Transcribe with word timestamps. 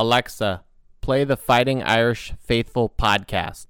Alexa, 0.00 0.62
play 1.00 1.24
the 1.24 1.36
Fighting 1.36 1.82
Irish 1.82 2.32
Faithful 2.38 2.88
podcast. 2.88 3.66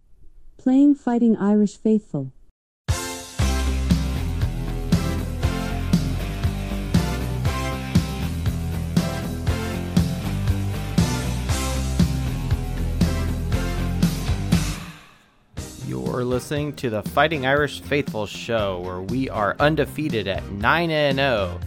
Playing 0.59 0.95
Fighting 0.95 1.39
Irish 1.39 1.79
Faithful. 1.79 2.33
You're 15.87 16.25
listening 16.25 16.75
to 16.75 16.91
the 16.91 17.03
Fighting 17.05 17.47
Irish 17.47 17.81
Faithful 17.81 18.27
show 18.27 18.81
where 18.81 19.01
we 19.01 19.31
are 19.31 19.57
undefeated 19.59 20.29
at 20.29 20.47
9 20.51 20.91
and 20.91 21.17
0. 21.17 21.59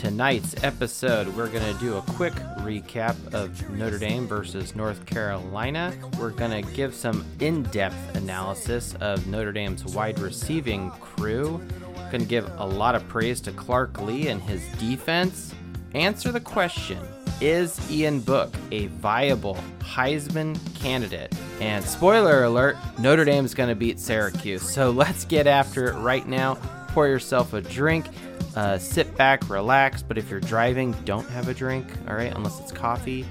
Tonight's 0.00 0.54
episode, 0.64 1.28
we're 1.36 1.50
going 1.50 1.74
to 1.74 1.78
do 1.78 1.98
a 1.98 2.00
quick 2.00 2.32
recap 2.60 3.14
of 3.34 3.68
Notre 3.68 3.98
Dame 3.98 4.26
versus 4.26 4.74
North 4.74 5.04
Carolina. 5.04 5.92
We're 6.18 6.30
going 6.30 6.64
to 6.64 6.72
give 6.72 6.94
some 6.94 7.22
in 7.38 7.64
depth 7.64 8.16
analysis 8.16 8.94
of 9.02 9.26
Notre 9.26 9.52
Dame's 9.52 9.84
wide 9.84 10.18
receiving 10.18 10.90
crew. 10.92 11.62
Going 12.10 12.22
to 12.22 12.24
give 12.24 12.50
a 12.56 12.64
lot 12.64 12.94
of 12.94 13.06
praise 13.08 13.42
to 13.42 13.52
Clark 13.52 14.00
Lea 14.00 14.28
and 14.28 14.40
his 14.40 14.66
defense. 14.78 15.54
Answer 15.92 16.32
the 16.32 16.40
question 16.40 16.98
Is 17.42 17.78
Ian 17.90 18.20
Book 18.20 18.54
a 18.70 18.86
viable 18.86 19.58
Heisman 19.80 20.58
candidate? 20.80 21.34
And 21.60 21.84
spoiler 21.84 22.44
alert, 22.44 22.78
Notre 22.98 23.26
Dame 23.26 23.44
is 23.44 23.52
going 23.52 23.68
to 23.68 23.74
beat 23.74 24.00
Syracuse. 24.00 24.62
So 24.62 24.92
let's 24.92 25.26
get 25.26 25.46
after 25.46 25.88
it 25.90 25.96
right 25.96 26.26
now. 26.26 26.54
Pour 26.88 27.06
yourself 27.06 27.52
a 27.52 27.60
drink, 27.60 28.06
uh, 28.56 28.78
sit 28.78 29.16
back, 29.16 29.48
relax. 29.48 30.02
But 30.02 30.18
if 30.18 30.30
you're 30.30 30.40
driving, 30.40 30.92
don't 31.04 31.28
have 31.30 31.48
a 31.48 31.54
drink, 31.54 31.86
all 32.08 32.14
right, 32.14 32.32
unless 32.34 32.60
it's 32.60 32.72
coffee. 32.72 33.26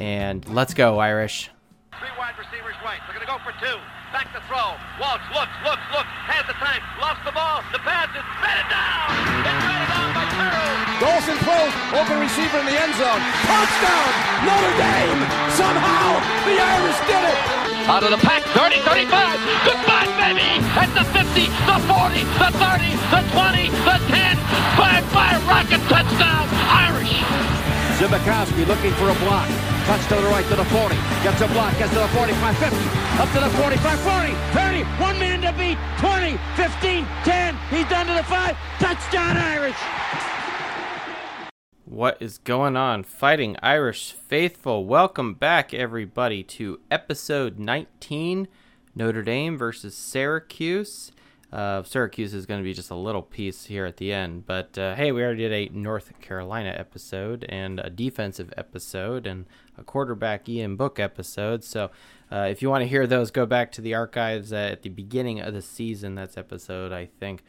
And 0.00 0.46
let's 0.48 0.74
go, 0.74 0.98
Irish. 0.98 1.50
Three 1.98 2.08
wide 2.18 2.34
receivers 2.38 2.74
right. 2.84 2.98
They're 3.06 3.14
going 3.14 3.26
to 3.26 3.32
go 3.32 3.38
for 3.44 3.52
two. 3.60 3.78
Back 4.12 4.32
to 4.36 4.40
throw. 4.44 4.76
Walsh 5.00 5.24
looks, 5.32 5.56
looks, 5.64 5.86
looks. 5.92 6.12
Has 6.28 6.44
the 6.44 6.56
time. 6.60 6.82
Lost 7.00 7.24
the 7.24 7.32
ball. 7.32 7.64
The 7.72 7.80
pass 7.80 8.12
is 8.12 8.24
batted 8.44 8.68
down. 8.68 9.08
It's 9.08 9.40
batted 9.40 9.88
down 9.88 10.08
by 10.12 10.24
Peru. 10.36 10.62
Dawson 11.00 11.36
throws, 11.42 11.74
open 11.96 12.20
receiver 12.20 12.60
in 12.60 12.66
the 12.68 12.76
end 12.76 12.92
zone. 12.94 13.22
Touchdown, 13.48 14.10
Notre 14.46 14.74
Dame! 14.78 15.22
Somehow, 15.56 16.20
the 16.46 16.56
Irish 16.60 17.00
did 17.08 17.24
it! 17.24 17.38
Out 17.90 18.04
of 18.04 18.10
the 18.14 18.22
pack. 18.22 18.42
30, 18.54 18.78
35. 18.86 19.10
Goodbye, 19.66 20.06
baby. 20.20 20.62
At 20.78 20.92
the 20.94 21.02
50, 21.10 21.50
the 21.66 21.78
40, 21.90 22.22
the 22.38 22.50
30, 22.54 22.94
the 23.10 23.22
20, 23.32 23.70
the 23.82 23.96
10. 23.98 24.01
Five, 24.76 25.04
five, 25.12 25.46
rocket 25.46 25.80
touchdown. 25.88 26.48
Irish. 26.88 27.12
Zbikowski 27.98 28.66
looking 28.66 28.92
for 28.92 29.10
a 29.10 29.14
block. 29.20 29.48
Cuts 29.86 30.06
to 30.08 30.14
the 30.14 30.28
right 30.28 30.46
to 30.46 30.56
the 30.56 30.64
40. 30.64 30.94
Gets 31.22 31.40
a 31.40 31.48
block, 31.48 31.76
gets 31.78 31.92
to 31.92 31.98
the 31.98 32.08
45, 32.08 32.56
50. 32.56 32.76
Up 33.20 33.28
to 33.32 33.40
the 33.40 33.50
45, 33.50 34.00
40, 34.00 34.32
30. 34.52 34.82
One 35.02 35.18
man 35.18 35.42
to 35.42 35.52
beat. 35.58 35.76
20, 35.98 36.38
15, 36.56 37.06
10. 37.24 37.56
He's 37.70 37.88
down 37.88 38.06
to 38.06 38.14
the 38.14 38.24
5. 38.24 38.56
Touchdown, 38.78 39.36
Irish! 39.36 39.76
What 41.84 42.16
is 42.20 42.38
going 42.38 42.76
on, 42.76 43.02
Fighting 43.04 43.56
Irish 43.62 44.12
Faithful? 44.12 44.86
Welcome 44.86 45.34
back, 45.34 45.74
everybody, 45.74 46.42
to 46.44 46.80
episode 46.90 47.58
19 47.58 48.48
Notre 48.94 49.22
Dame 49.22 49.58
versus 49.58 49.94
Syracuse. 49.94 51.12
Uh, 51.52 51.82
Syracuse 51.82 52.32
is 52.32 52.46
going 52.46 52.60
to 52.60 52.64
be 52.64 52.72
just 52.72 52.90
a 52.90 52.94
little 52.94 53.20
piece 53.20 53.66
here 53.66 53.84
at 53.84 53.98
the 53.98 54.10
end, 54.10 54.46
but 54.46 54.78
uh, 54.78 54.94
hey, 54.94 55.12
we 55.12 55.22
already 55.22 55.46
did 55.46 55.52
a 55.52 55.76
North 55.76 56.18
Carolina 56.20 56.74
episode 56.74 57.44
and 57.48 57.78
a 57.78 57.90
defensive 57.90 58.50
episode 58.56 59.26
and 59.26 59.44
a 59.76 59.84
quarterback 59.84 60.48
Ian 60.48 60.76
Book 60.76 60.98
episode. 60.98 61.62
So 61.62 61.90
uh, 62.30 62.46
if 62.50 62.62
you 62.62 62.70
want 62.70 62.82
to 62.82 62.88
hear 62.88 63.06
those, 63.06 63.30
go 63.30 63.44
back 63.44 63.70
to 63.72 63.82
the 63.82 63.92
archives 63.92 64.50
at 64.50 64.80
the 64.80 64.88
beginning 64.88 65.40
of 65.40 65.52
the 65.52 65.60
season. 65.60 66.14
That's 66.14 66.38
episode, 66.38 66.90
I 66.90 67.10
think, 67.20 67.42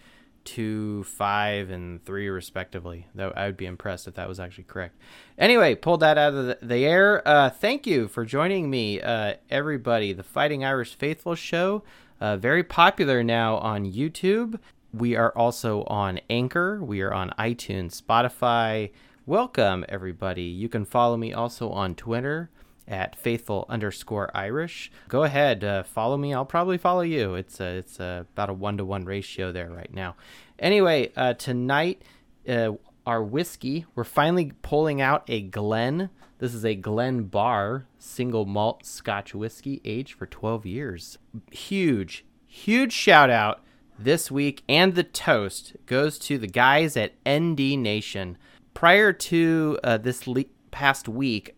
two, 0.44 1.04
five, 1.06 1.70
and 1.70 2.04
three, 2.04 2.28
respectively. 2.28 3.08
Though 3.16 3.32
I 3.34 3.46
would 3.46 3.56
be 3.56 3.66
impressed 3.66 4.10
if 4.10 4.16
that 4.16 4.28
was 4.28 4.38
actually 4.38 4.66
correct. 4.66 4.98
Anyway, 5.38 5.76
pulled 5.76 6.02
that 6.02 6.18
out 6.18 6.34
of 6.34 6.46
the, 6.46 6.58
the 6.62 6.86
air. 6.86 7.26
Uh, 7.26 7.50
thank 7.50 7.88
you 7.88 8.10
for 8.10 8.26
joining 8.26 8.70
me, 8.70 9.00
uh, 9.00 9.36
everybody. 9.50 10.12
The 10.12 10.24
Fighting 10.24 10.66
Irish 10.66 10.96
Faithful 10.96 11.36
show, 11.36 11.84
uh, 12.24 12.38
very 12.38 12.64
popular 12.64 13.22
now 13.22 13.58
on 13.58 13.86
YouTube. 13.86 14.58
We 14.94 15.18
are 15.18 15.34
also 15.36 15.84
on 15.88 16.22
Anchor. 16.30 16.82
We 16.82 17.02
are 17.02 17.14
on 17.14 17.34
iTunes, 17.38 18.02
Spotify. 18.02 18.92
Welcome, 19.26 19.84
everybody. 19.90 20.44
You 20.44 20.70
can 20.70 20.86
follow 20.86 21.18
me 21.18 21.34
also 21.34 21.70
on 21.70 21.96
Twitter 21.96 22.50
at 22.88 23.18
faithful 23.18 23.66
underscore 23.68 24.32
Irish. 24.34 24.90
Go 25.10 25.24
ahead, 25.24 25.66
uh, 25.66 25.84
follow 25.84 26.16
me. 26.16 26.34
I'll 26.34 26.46
probably 26.46 26.78
follow 26.78 27.02
you. 27.02 27.36
It's 27.36 27.60
a, 27.60 27.76
it's 27.76 28.00
a, 28.00 28.26
about 28.32 28.50
a 28.50 28.54
one 28.54 28.78
to 28.78 28.86
one 28.86 29.04
ratio 29.04 29.52
there 29.52 29.70
right 29.70 29.94
now. 29.94 30.16
Anyway, 30.60 31.12
uh, 31.18 31.34
tonight, 31.34 32.04
uh, 32.48 32.72
our 33.06 33.24
whiskey, 33.24 33.86
we're 33.96 34.04
finally 34.04 34.54
pulling 34.62 35.02
out 35.02 35.24
a 35.28 35.42
Glen. 35.42 36.10
This 36.40 36.54
is 36.54 36.66
a 36.66 36.76
Glen 36.76 37.24
Bar 37.24 37.86
single 37.98 38.46
malt 38.46 38.86
Scotch 38.86 39.34
whiskey 39.34 39.82
aged 39.84 40.14
for 40.14 40.26
12 40.26 40.66
years. 40.66 41.18
Huge, 41.52 42.26
huge 42.48 42.94
shout 42.94 43.30
out 43.30 43.62
this 43.98 44.32
week 44.32 44.64
and 44.68 44.96
the 44.96 45.04
toast 45.04 45.76
goes 45.86 46.18
to 46.20 46.38
the 46.38 46.48
guys 46.48 46.98
at 46.98 47.14
ND 47.28 47.78
Nation. 47.78 48.38
Prior 48.74 49.14
to 49.14 49.80
uh, 49.84 49.98
this 49.98 50.28
le- 50.28 50.46
past 50.72 51.08
week, 51.08 51.56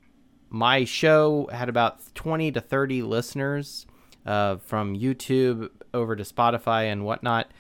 my 0.50 0.84
show 0.84 1.50
had 1.52 1.70
about 1.70 2.14
20 2.14 2.52
to 2.52 2.62
30 2.62 3.02
listeners 3.02 3.86
uh, 4.26 4.58
from 4.58 4.96
YouTube 4.96 5.70
over 5.94 6.16
to 6.16 6.24
Spotify 6.24 6.92
and 6.92 7.06
whatnot. 7.06 7.52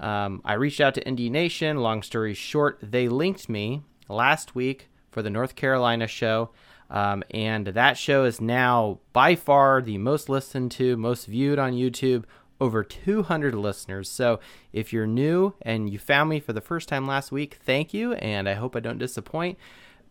Um, 0.00 0.40
I 0.44 0.54
reached 0.54 0.80
out 0.80 0.94
to 0.94 1.08
ND 1.08 1.30
Nation. 1.30 1.76
Long 1.76 2.02
story 2.02 2.34
short, 2.34 2.78
they 2.82 3.08
linked 3.08 3.48
me 3.48 3.82
last 4.08 4.54
week 4.54 4.88
for 5.10 5.22
the 5.22 5.30
North 5.30 5.54
Carolina 5.54 6.06
show. 6.06 6.50
Um, 6.88 7.22
and 7.30 7.68
that 7.68 7.96
show 7.96 8.24
is 8.24 8.40
now 8.40 8.98
by 9.12 9.36
far 9.36 9.80
the 9.80 9.98
most 9.98 10.28
listened 10.28 10.72
to, 10.72 10.96
most 10.96 11.26
viewed 11.26 11.58
on 11.58 11.72
YouTube, 11.72 12.24
over 12.60 12.82
200 12.82 13.54
listeners. 13.54 14.08
So 14.08 14.40
if 14.72 14.92
you're 14.92 15.06
new 15.06 15.54
and 15.62 15.88
you 15.88 15.98
found 15.98 16.28
me 16.30 16.40
for 16.40 16.52
the 16.52 16.60
first 16.60 16.88
time 16.88 17.06
last 17.06 17.30
week, 17.30 17.58
thank 17.62 17.94
you. 17.94 18.14
And 18.14 18.48
I 18.48 18.54
hope 18.54 18.74
I 18.74 18.80
don't 18.80 18.98
disappoint 18.98 19.56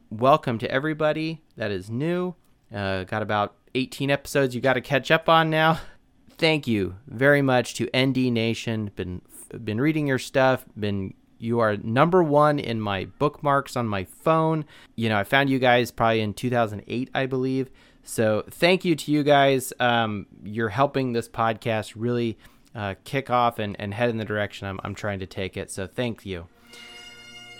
welcome 0.09 0.57
to 0.57 0.71
everybody 0.71 1.41
that 1.56 1.71
is 1.71 1.89
new. 1.89 2.35
Uh, 2.73 3.03
got 3.03 3.21
about 3.21 3.56
18 3.75 4.09
episodes 4.09 4.56
you 4.56 4.61
got 4.61 4.73
to 4.73 4.81
catch 4.81 5.11
up 5.11 5.29
on 5.29 5.50
now. 5.50 5.79
Thank 6.38 6.67
you 6.67 6.95
very 7.07 7.41
much 7.41 7.73
to 7.75 7.89
ND 7.95 8.31
Nation. 8.31 8.91
Been 8.95 9.21
been 9.64 9.80
reading 9.80 10.08
your 10.08 10.20
stuff. 10.20 10.66
Been 10.78 11.14
you 11.38 11.60
are 11.60 11.78
number 11.78 12.22
one 12.22 12.60
in 12.60 12.82
my 12.82 13.06
bookmarks 13.06 13.76
on 13.76 13.88
my 13.88 14.04
phone. 14.04 14.66
You 14.96 15.10
know, 15.10 15.18
I 15.18 15.24
found 15.24 15.50
you 15.50 15.60
guys 15.60 15.92
probably 15.92 16.22
in 16.22 16.34
2008, 16.34 17.10
I 17.14 17.26
believe. 17.26 17.70
So 18.04 18.44
thank 18.50 18.84
you 18.84 18.96
to 18.96 19.12
you 19.12 19.24
guys. 19.24 19.72
Um, 19.80 20.28
you're 20.44 20.70
helping 20.70 21.14
this 21.14 21.30
podcast 21.30 21.94
really 21.96 22.38
uh, 22.76 22.96
kick 23.04 23.30
off 23.30 23.60
and, 23.60 23.76
and 23.80 23.94
head 23.94 24.10
in 24.10 24.18
the 24.18 24.26
direction 24.26 24.68
I'm, 24.68 24.80
I'm 24.84 24.96
trying 24.96 25.20
to 25.20 25.26
take 25.26 25.56
it. 25.56 25.72
So 25.72 25.88
thank 25.88 26.26
you 26.26 26.48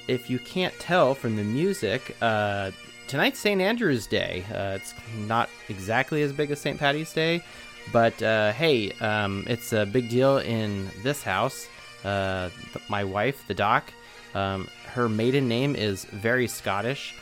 if 0.10 0.30
you 0.30 0.40
can't 0.40 0.74
tell 0.80 1.14
from 1.14 1.36
the 1.36 1.44
music, 1.44 2.18
uh, 2.22 2.72
tonight's 3.08 3.40
St. 3.40 3.62
Andrew's 3.62 4.08
Day. 4.08 4.44
Uh, 4.52 4.76
it's 4.76 4.94
not 5.28 5.50
exactly 5.70 6.24
as 6.24 6.34
big 6.34 6.50
as 6.50 6.60
St. 6.60 6.80
Patty's 6.80 7.14
Day, 7.14 7.44
but 7.94 8.22
uh, 8.24 8.52
hey, 8.54 8.92
um, 8.94 9.46
it's 9.48 9.72
a 9.72 9.86
big 9.86 10.10
deal 10.10 10.40
in 10.40 10.90
this 11.04 11.22
house. 11.22 11.68
Uh, 12.04 12.50
th- 12.74 12.90
my 12.90 13.04
wife, 13.04 13.46
the 13.48 13.54
doc, 13.54 13.92
um, 14.34 14.68
her 14.94 15.10
maiden 15.10 15.48
name 15.48 15.76
is 15.76 16.06
very 16.06 16.48
Scottish. 16.48 17.16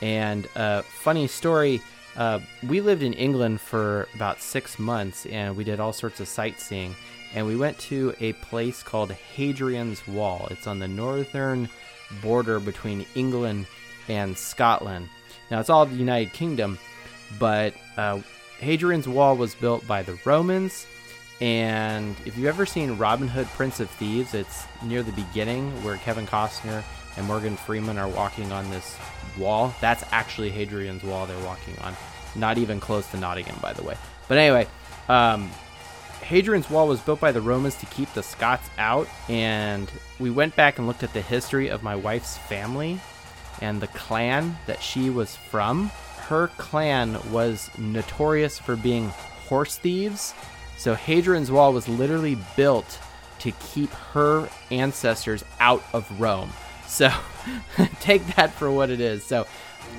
And 0.00 0.46
uh, 0.54 0.82
funny 0.82 1.26
story, 1.26 1.80
uh, 2.16 2.40
we 2.66 2.80
lived 2.80 3.02
in 3.02 3.12
England 3.14 3.60
for 3.60 4.08
about 4.14 4.40
six 4.40 4.78
months 4.78 5.26
and 5.26 5.56
we 5.56 5.64
did 5.64 5.80
all 5.80 5.92
sorts 5.92 6.20
of 6.20 6.28
sightseeing. 6.28 6.94
And 7.34 7.46
we 7.46 7.56
went 7.56 7.78
to 7.80 8.14
a 8.20 8.32
place 8.34 8.82
called 8.82 9.10
Hadrian's 9.10 10.06
Wall. 10.06 10.48
It's 10.50 10.66
on 10.66 10.78
the 10.78 10.88
northern 10.88 11.68
border 12.22 12.58
between 12.58 13.06
England 13.14 13.66
and 14.08 14.36
Scotland. 14.36 15.08
Now, 15.50 15.60
it's 15.60 15.70
all 15.70 15.86
the 15.86 15.96
United 15.96 16.32
Kingdom, 16.32 16.78
but 17.38 17.74
uh, 17.96 18.20
Hadrian's 18.58 19.08
Wall 19.08 19.36
was 19.36 19.54
built 19.54 19.86
by 19.86 20.02
the 20.02 20.18
Romans. 20.24 20.86
And 21.40 22.16
if 22.24 22.36
you've 22.36 22.46
ever 22.46 22.66
seen 22.66 22.98
Robin 22.98 23.28
Hood, 23.28 23.46
Prince 23.48 23.80
of 23.80 23.88
Thieves, 23.90 24.34
it's 24.34 24.64
near 24.82 25.02
the 25.02 25.12
beginning 25.12 25.70
where 25.84 25.96
Kevin 25.98 26.26
Costner 26.26 26.82
and 27.16 27.26
Morgan 27.26 27.56
Freeman 27.56 27.96
are 27.98 28.08
walking 28.08 28.50
on 28.52 28.68
this 28.70 28.96
wall. 29.38 29.74
That's 29.80 30.04
actually 30.10 30.50
Hadrian's 30.50 31.04
Wall 31.04 31.26
they're 31.26 31.38
walking 31.44 31.78
on. 31.78 31.94
Not 32.34 32.58
even 32.58 32.80
close 32.80 33.08
to 33.12 33.16
Nottingham, 33.16 33.56
by 33.60 33.72
the 33.72 33.82
way. 33.82 33.96
But 34.26 34.38
anyway, 34.38 34.66
um, 35.08 35.50
Hadrian's 36.22 36.68
Wall 36.68 36.88
was 36.88 37.00
built 37.00 37.20
by 37.20 37.32
the 37.32 37.40
Romans 37.40 37.76
to 37.76 37.86
keep 37.86 38.12
the 38.14 38.22
Scots 38.22 38.68
out, 38.76 39.08
and 39.28 39.90
we 40.18 40.30
went 40.30 40.56
back 40.56 40.78
and 40.78 40.86
looked 40.86 41.02
at 41.02 41.12
the 41.12 41.22
history 41.22 41.68
of 41.68 41.82
my 41.82 41.96
wife's 41.96 42.36
family 42.36 43.00
and 43.60 43.80
the 43.80 43.86
clan 43.88 44.56
that 44.66 44.82
she 44.82 45.08
was 45.10 45.36
from. 45.36 45.90
her 46.28 46.48
clan 46.58 47.18
was 47.32 47.70
notorious 47.78 48.58
for 48.58 48.76
being 48.76 49.08
horse 49.48 49.78
thieves. 49.78 50.34
So 50.78 50.94
Hadrian's 50.94 51.50
Wall 51.50 51.72
was 51.72 51.88
literally 51.88 52.38
built 52.56 52.98
to 53.40 53.50
keep 53.52 53.90
her 53.90 54.48
ancestors 54.70 55.44
out 55.58 55.82
of 55.92 56.08
Rome. 56.20 56.50
So 56.86 57.10
take 58.00 58.24
that 58.36 58.52
for 58.52 58.70
what 58.70 58.88
it 58.88 59.00
is. 59.00 59.24
So 59.24 59.46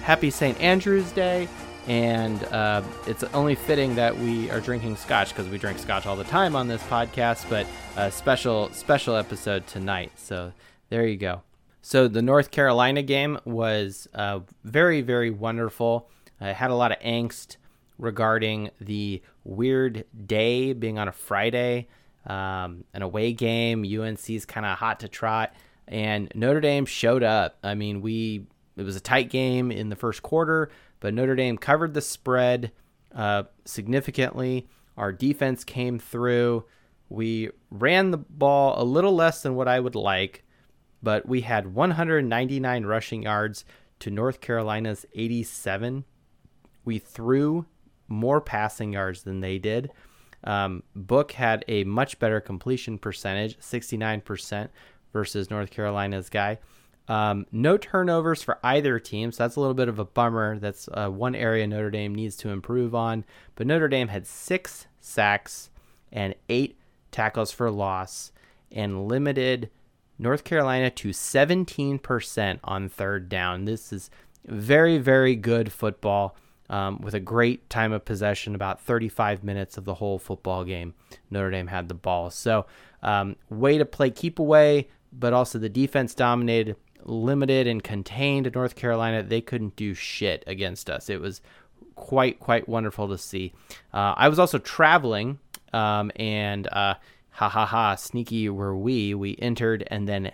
happy 0.02 0.30
St. 0.30 0.60
Andrew's 0.60 1.12
Day. 1.12 1.48
And 1.88 2.44
uh, 2.46 2.82
it's 3.08 3.24
only 3.26 3.56
fitting 3.56 3.96
that 3.96 4.16
we 4.18 4.50
are 4.52 4.62
drinking 4.62 4.96
scotch 4.96 5.30
because 5.30 5.50
we 5.50 5.58
drink 5.58 5.80
scotch 5.80 6.06
all 6.06 6.16
the 6.16 6.24
time 6.24 6.56
on 6.56 6.68
this 6.68 6.84
podcast, 6.84 7.50
but 7.50 7.66
a 7.98 8.12
special, 8.12 8.70
special 8.72 9.16
episode 9.16 9.66
tonight. 9.68 10.12
So 10.16 10.54
there 10.90 11.06
you 11.06 11.18
go. 11.18 11.42
So 11.82 12.08
the 12.08 12.22
North 12.22 12.52
Carolina 12.52 13.02
game 13.02 13.40
was 13.44 14.08
uh, 14.14 14.42
very, 14.64 15.02
very 15.02 15.32
wonderful. 15.32 16.10
I 16.40 16.50
had 16.50 16.72
a 16.72 16.76
lot 16.76 16.92
of 16.92 17.00
angst 17.00 17.58
regarding 18.00 18.72
the 18.82 19.22
weird 19.44 20.06
day 20.26 20.74
being 20.74 20.98
on 20.98 21.08
a 21.08 21.12
Friday, 21.12 21.88
um, 22.26 22.86
an 22.94 23.04
away 23.04 23.34
game. 23.34 23.84
UNC's 23.84 24.46
kind 24.46 24.66
of 24.66 24.80
hot 24.80 25.02
to 25.02 25.08
trot, 25.08 25.54
and 25.88 26.32
Notre 26.34 26.62
Dame 26.62 26.86
showed 26.86 27.22
up. 27.22 27.58
I 27.64 27.76
mean, 27.76 28.02
we 28.02 28.48
it 28.78 28.84
was 28.84 28.96
a 28.96 29.02
tight 29.02 29.30
game 29.30 29.72
in 29.72 29.90
the 29.90 29.96
first 29.96 30.24
quarter, 30.24 30.72
but 31.00 31.14
Notre 31.14 31.36
Dame 31.36 31.58
covered 31.58 31.94
the 31.94 32.02
spread 32.02 32.72
uh, 33.14 33.44
significantly. 33.66 34.68
Our 34.98 35.12
defense 35.12 35.64
came 35.64 36.00
through. 36.00 36.66
We 37.10 37.50
ran 37.70 38.12
the 38.12 38.18
ball 38.18 38.82
a 38.82 38.86
little 38.86 39.14
less 39.14 39.42
than 39.42 39.56
what 39.56 39.68
I 39.68 39.80
would 39.80 39.96
like, 39.96 40.46
but 41.04 41.28
we 41.28 41.42
had 41.42 41.74
199 41.74 42.86
rushing 42.86 43.24
yards 43.24 43.66
to 44.00 44.10
North 44.10 44.40
Carolina's 44.40 45.06
87. 45.14 46.06
We 46.86 47.00
threw 47.00 47.66
more 48.10 48.42
passing 48.42 48.94
yards 48.94 49.24
than 49.24 49.40
they 49.40 49.58
did. 49.58 49.92
Um, 50.44 50.84
Book 50.96 51.34
had 51.34 51.66
a 51.68 51.84
much 51.84 52.20
better 52.20 52.40
completion 52.40 52.98
percentage, 52.98 53.60
69% 53.60 54.70
versus 55.14 55.50
North 55.50 55.70
Carolina's 55.70 56.30
guy. 56.30 56.60
Um, 57.08 57.48
no 57.52 57.76
turnovers 57.76 58.44
for 58.44 58.60
either 58.64 59.00
team, 59.00 59.32
so 59.32 59.44
that's 59.44 59.56
a 59.56 59.60
little 59.60 59.74
bit 59.74 59.90
of 59.90 59.98
a 59.98 60.06
bummer. 60.06 60.60
That's 60.60 60.88
uh, 60.94 61.10
one 61.10 61.36
area 61.36 61.66
Notre 61.66 61.90
Dame 61.90 62.14
needs 62.14 62.36
to 62.38 62.50
improve 62.50 62.94
on. 62.94 63.26
But 63.56 63.66
Notre 63.66 63.88
Dame 63.88 64.10
had 64.10 64.28
six 64.28 64.86
sacks 65.02 65.72
and 66.12 66.36
eight 66.50 66.78
tackles 67.12 67.52
for 67.52 67.72
loss 67.72 68.32
and 68.72 69.08
limited 69.08 69.72
North 70.20 70.44
Carolina 70.44 70.92
to 70.92 71.10
17% 71.10 72.60
on 72.64 72.90
third 72.90 73.28
down. 73.28 73.66
This 73.66 73.92
is 73.92 74.12
very, 74.46 75.00
very 75.00 75.36
good 75.36 75.72
football 75.72 76.36
um, 76.70 77.00
with 77.02 77.14
a 77.14 77.20
great 77.20 77.70
time 77.70 77.92
of 77.92 78.06
possession, 78.06 78.56
about 78.56 78.82
35 78.82 79.44
minutes 79.44 79.78
of 79.78 79.86
the 79.86 79.96
whole 79.96 80.20
football 80.20 80.64
game. 80.64 80.94
Notre 81.30 81.52
Dame 81.52 81.68
had 81.68 81.88
the 81.88 81.94
ball. 81.94 82.30
So, 82.30 82.66
um, 83.02 83.36
way 83.50 83.78
to 83.78 83.86
play 83.86 84.12
keep 84.12 84.40
away, 84.40 84.90
but 85.12 85.34
also 85.34 85.58
the 85.58 85.70
defense 85.70 86.14
dominated 86.14 86.76
limited 87.04 87.66
and 87.68 87.84
contained 87.84 88.52
North 88.54 88.76
Carolina. 88.76 89.24
They 89.24 89.42
couldn't 89.42 89.76
do 89.76 89.94
shit 89.94 90.44
against 90.46 90.90
us. 90.90 91.10
It 91.10 91.22
was 91.22 91.42
quite 91.96 92.40
quite 92.40 92.68
wonderful 92.68 93.08
to 93.10 93.18
see. 93.18 93.54
Uh, 93.94 94.14
I 94.16 94.30
was 94.30 94.40
also 94.40 94.58
traveling, 94.58 95.40
um, 95.74 96.12
and 96.16 96.68
uh, 96.68 96.96
ha 97.30 97.50
ha 97.50 97.66
ha, 97.66 97.96
sneaky 97.96 98.50
were 98.50 98.76
we. 98.76 99.14
We 99.14 99.38
entered 99.40 99.88
and 99.88 100.08
then 100.08 100.32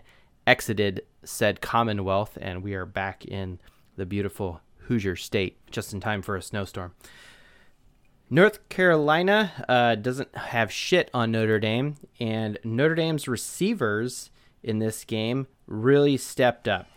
exited 0.48 1.04
said 1.24 1.62
Commonwealth, 1.62 2.38
and 2.40 2.64
we 2.64 2.74
are 2.74 2.86
back 2.86 3.26
in 3.26 3.60
the 3.96 4.06
beautiful 4.06 4.62
Hoosier 4.88 5.16
State 5.16 5.58
just 5.72 5.94
in 5.94 6.00
time 6.00 6.22
for 6.22 6.36
a 6.36 6.42
snowstorm. 6.42 6.94
North 8.30 8.68
Carolina 8.70 9.52
uh, 9.70 9.96
doesn't 9.96 10.36
have 10.36 10.72
shit 10.72 11.12
on 11.14 11.32
Notre 11.32 11.60
Dame, 11.60 11.96
and 12.20 12.58
Notre 12.64 12.96
Dame's 12.96 13.28
receivers 13.28 14.32
in 14.64 14.80
this 14.80 15.04
game 15.04 15.48
really 15.68 16.18
stepped 16.18 16.68
up. 16.68 16.88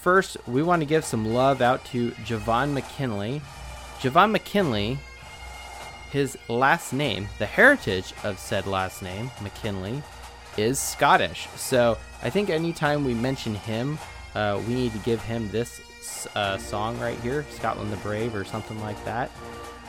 First, 0.00 0.38
we 0.46 0.62
want 0.62 0.80
to 0.80 0.86
give 0.86 1.04
some 1.04 1.34
love 1.34 1.60
out 1.60 1.84
to 1.86 2.12
Javon 2.12 2.72
McKinley. 2.72 3.42
Javon 3.98 4.30
McKinley, 4.30 4.98
his 6.10 6.38
last 6.48 6.92
name, 6.92 7.28
the 7.38 7.46
heritage 7.46 8.14
of 8.24 8.38
said 8.38 8.66
last 8.66 9.02
name, 9.02 9.30
McKinley, 9.42 10.02
is 10.56 10.78
Scottish. 10.78 11.48
So 11.56 11.98
I 12.22 12.30
think 12.30 12.48
anytime 12.48 13.04
we 13.04 13.12
mention 13.12 13.54
him, 13.54 13.98
uh, 14.34 14.60
we 14.66 14.74
need 14.74 14.92
to 14.92 14.98
give 15.00 15.20
him 15.22 15.50
this 15.50 15.82
uh, 16.34 16.58
song 16.58 16.98
right 16.98 17.18
here, 17.20 17.44
Scotland 17.50 17.92
the 17.92 17.96
Brave, 17.98 18.34
or 18.34 18.44
something 18.44 18.80
like 18.80 19.02
that. 19.04 19.30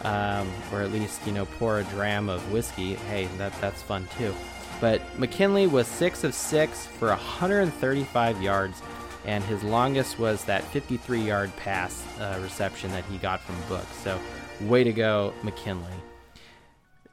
Um, 0.03 0.49
or 0.71 0.81
at 0.81 0.91
least, 0.91 1.25
you 1.25 1.33
know, 1.33 1.45
pour 1.45 1.79
a 1.79 1.83
dram 1.85 2.29
of 2.29 2.51
whiskey. 2.51 2.95
Hey, 2.95 3.27
that, 3.37 3.53
that's 3.59 3.81
fun 3.81 4.07
too. 4.17 4.33
But 4.79 5.01
McKinley 5.19 5.67
was 5.67 5.87
six 5.87 6.23
of 6.23 6.33
six 6.33 6.85
for 6.85 7.09
135 7.09 8.41
yards, 8.41 8.81
and 9.25 9.43
his 9.43 9.63
longest 9.63 10.17
was 10.17 10.45
that 10.45 10.63
53 10.63 11.21
yard 11.21 11.51
pass 11.57 12.05
uh, 12.19 12.39
reception 12.41 12.91
that 12.91 13.03
he 13.05 13.17
got 13.17 13.41
from 13.41 13.55
Book. 13.67 13.85
So, 14.03 14.19
way 14.61 14.83
to 14.83 14.93
go, 14.93 15.33
McKinley. 15.43 15.93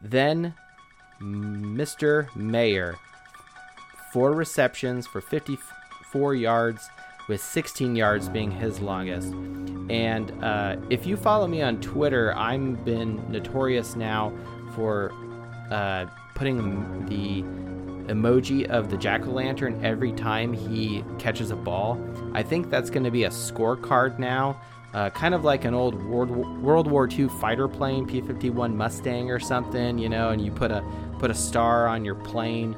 Then, 0.00 0.54
Mr. 1.20 2.34
Mayer, 2.36 2.96
four 4.12 4.32
receptions 4.32 5.06
for 5.06 5.20
54 5.20 6.34
yards, 6.34 6.88
with 7.28 7.42
16 7.42 7.96
yards 7.96 8.28
being 8.28 8.50
his 8.50 8.80
longest. 8.80 9.32
And 9.88 10.32
uh, 10.42 10.76
if 10.90 11.06
you 11.06 11.16
follow 11.16 11.46
me 11.46 11.62
on 11.62 11.80
Twitter, 11.80 12.34
I've 12.36 12.84
been 12.84 13.30
notorious 13.30 13.96
now 13.96 14.32
for 14.74 15.12
uh, 15.70 16.06
putting 16.34 17.06
the 17.06 17.42
emoji 18.12 18.66
of 18.66 18.90
the 18.90 18.96
jack 18.96 19.26
o' 19.26 19.30
lantern 19.30 19.84
every 19.84 20.12
time 20.12 20.52
he 20.52 21.04
catches 21.18 21.50
a 21.50 21.56
ball. 21.56 22.00
I 22.34 22.42
think 22.42 22.70
that's 22.70 22.90
going 22.90 23.04
to 23.04 23.10
be 23.10 23.24
a 23.24 23.30
scorecard 23.30 24.18
now. 24.18 24.60
Uh, 24.94 25.10
kind 25.10 25.34
of 25.34 25.44
like 25.44 25.64
an 25.64 25.74
old 25.74 26.02
World, 26.04 26.30
World 26.30 26.90
War 26.90 27.08
II 27.10 27.28
fighter 27.28 27.68
plane, 27.68 28.06
P-51 28.06 28.74
Mustang 28.74 29.30
or 29.30 29.38
something, 29.38 29.98
you 29.98 30.08
know, 30.08 30.30
and 30.30 30.42
you 30.42 30.50
put 30.50 30.70
a 30.70 30.82
put 31.18 31.30
a 31.30 31.34
star 31.34 31.86
on 31.86 32.04
your 32.04 32.14
plane, 32.14 32.76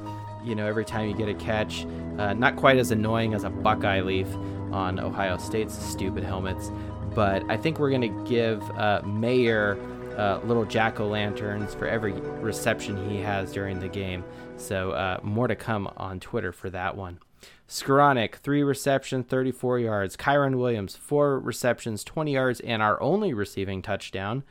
you 0.49 0.55
know, 0.55 0.67
every 0.67 0.85
time 0.85 1.09
you 1.09 1.15
get 1.15 1.29
a 1.29 1.35
catch. 1.35 1.87
Uh, 2.19 2.33
not 2.33 2.57
quite 2.57 2.79
as 2.79 2.91
annoying 2.91 3.35
as 3.35 3.45
a 3.45 3.51
Buckeye 3.51 4.01
leaf 4.01 4.27
on 4.73 4.99
Ohio 4.99 5.37
State's 5.37 5.79
stupid 5.79 6.25
helmets, 6.25 6.71
but 7.15 7.49
I 7.51 7.57
think 7.57 7.79
we're 7.79 7.91
going 7.91 8.01
to 8.03 8.29
give 8.29 8.63
uh, 8.73 9.03
Mayer 9.05 9.79
uh, 10.17 10.41
little 10.45 10.65
jack 10.65 10.99
o' 10.99 11.07
lanterns 11.07 11.75
for 11.75 11.87
every 11.87 12.13
reception 12.13 13.09
he 13.09 13.19
has 13.19 13.53
during 13.53 13.79
the 13.79 13.89
game. 13.89 14.25
So 14.57 14.91
uh, 14.91 15.21
more 15.23 15.47
to 15.47 15.55
come 15.55 15.89
on 15.97 16.19
Twitter 16.19 16.51
for 16.51 16.71
that 16.71 16.97
one. 16.97 17.21
Skowronek, 17.69 18.37
three 18.37 18.63
receptions, 18.63 19.27
34 19.27 19.79
yards. 19.79 20.17
Kyren 20.17 20.57
Williams, 20.57 20.97
four 20.97 21.39
receptions, 21.39 22.03
20 22.03 22.33
yards, 22.33 22.61
and 22.61 22.83
our 22.83 23.01
only 23.01 23.33
receiving 23.35 23.83
touchdown. 23.83 24.43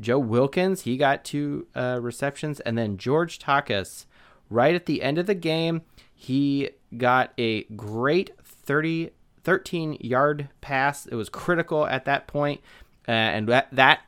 Joe 0.00 0.18
Wilkins, 0.18 0.82
he 0.82 0.96
got 0.96 1.24
two 1.24 1.66
uh, 1.74 1.98
receptions. 2.00 2.60
And 2.60 2.78
then 2.78 2.96
George 2.96 3.38
Takacs, 3.38 4.06
right 4.52 4.74
at 4.74 4.86
the 4.86 5.02
end 5.02 5.18
of 5.18 5.26
the 5.26 5.34
game, 5.34 5.82
he 6.14 6.70
got 6.96 7.32
a 7.38 7.64
great 7.64 8.30
30, 8.44 9.10
13 9.44 9.98
yard 10.00 10.48
pass. 10.60 11.06
It 11.06 11.14
was 11.14 11.28
critical 11.28 11.86
at 11.86 12.04
that 12.04 12.26
point, 12.26 12.60
uh, 13.08 13.12
and 13.12 13.48
that, 13.48 13.68
that 13.72 14.00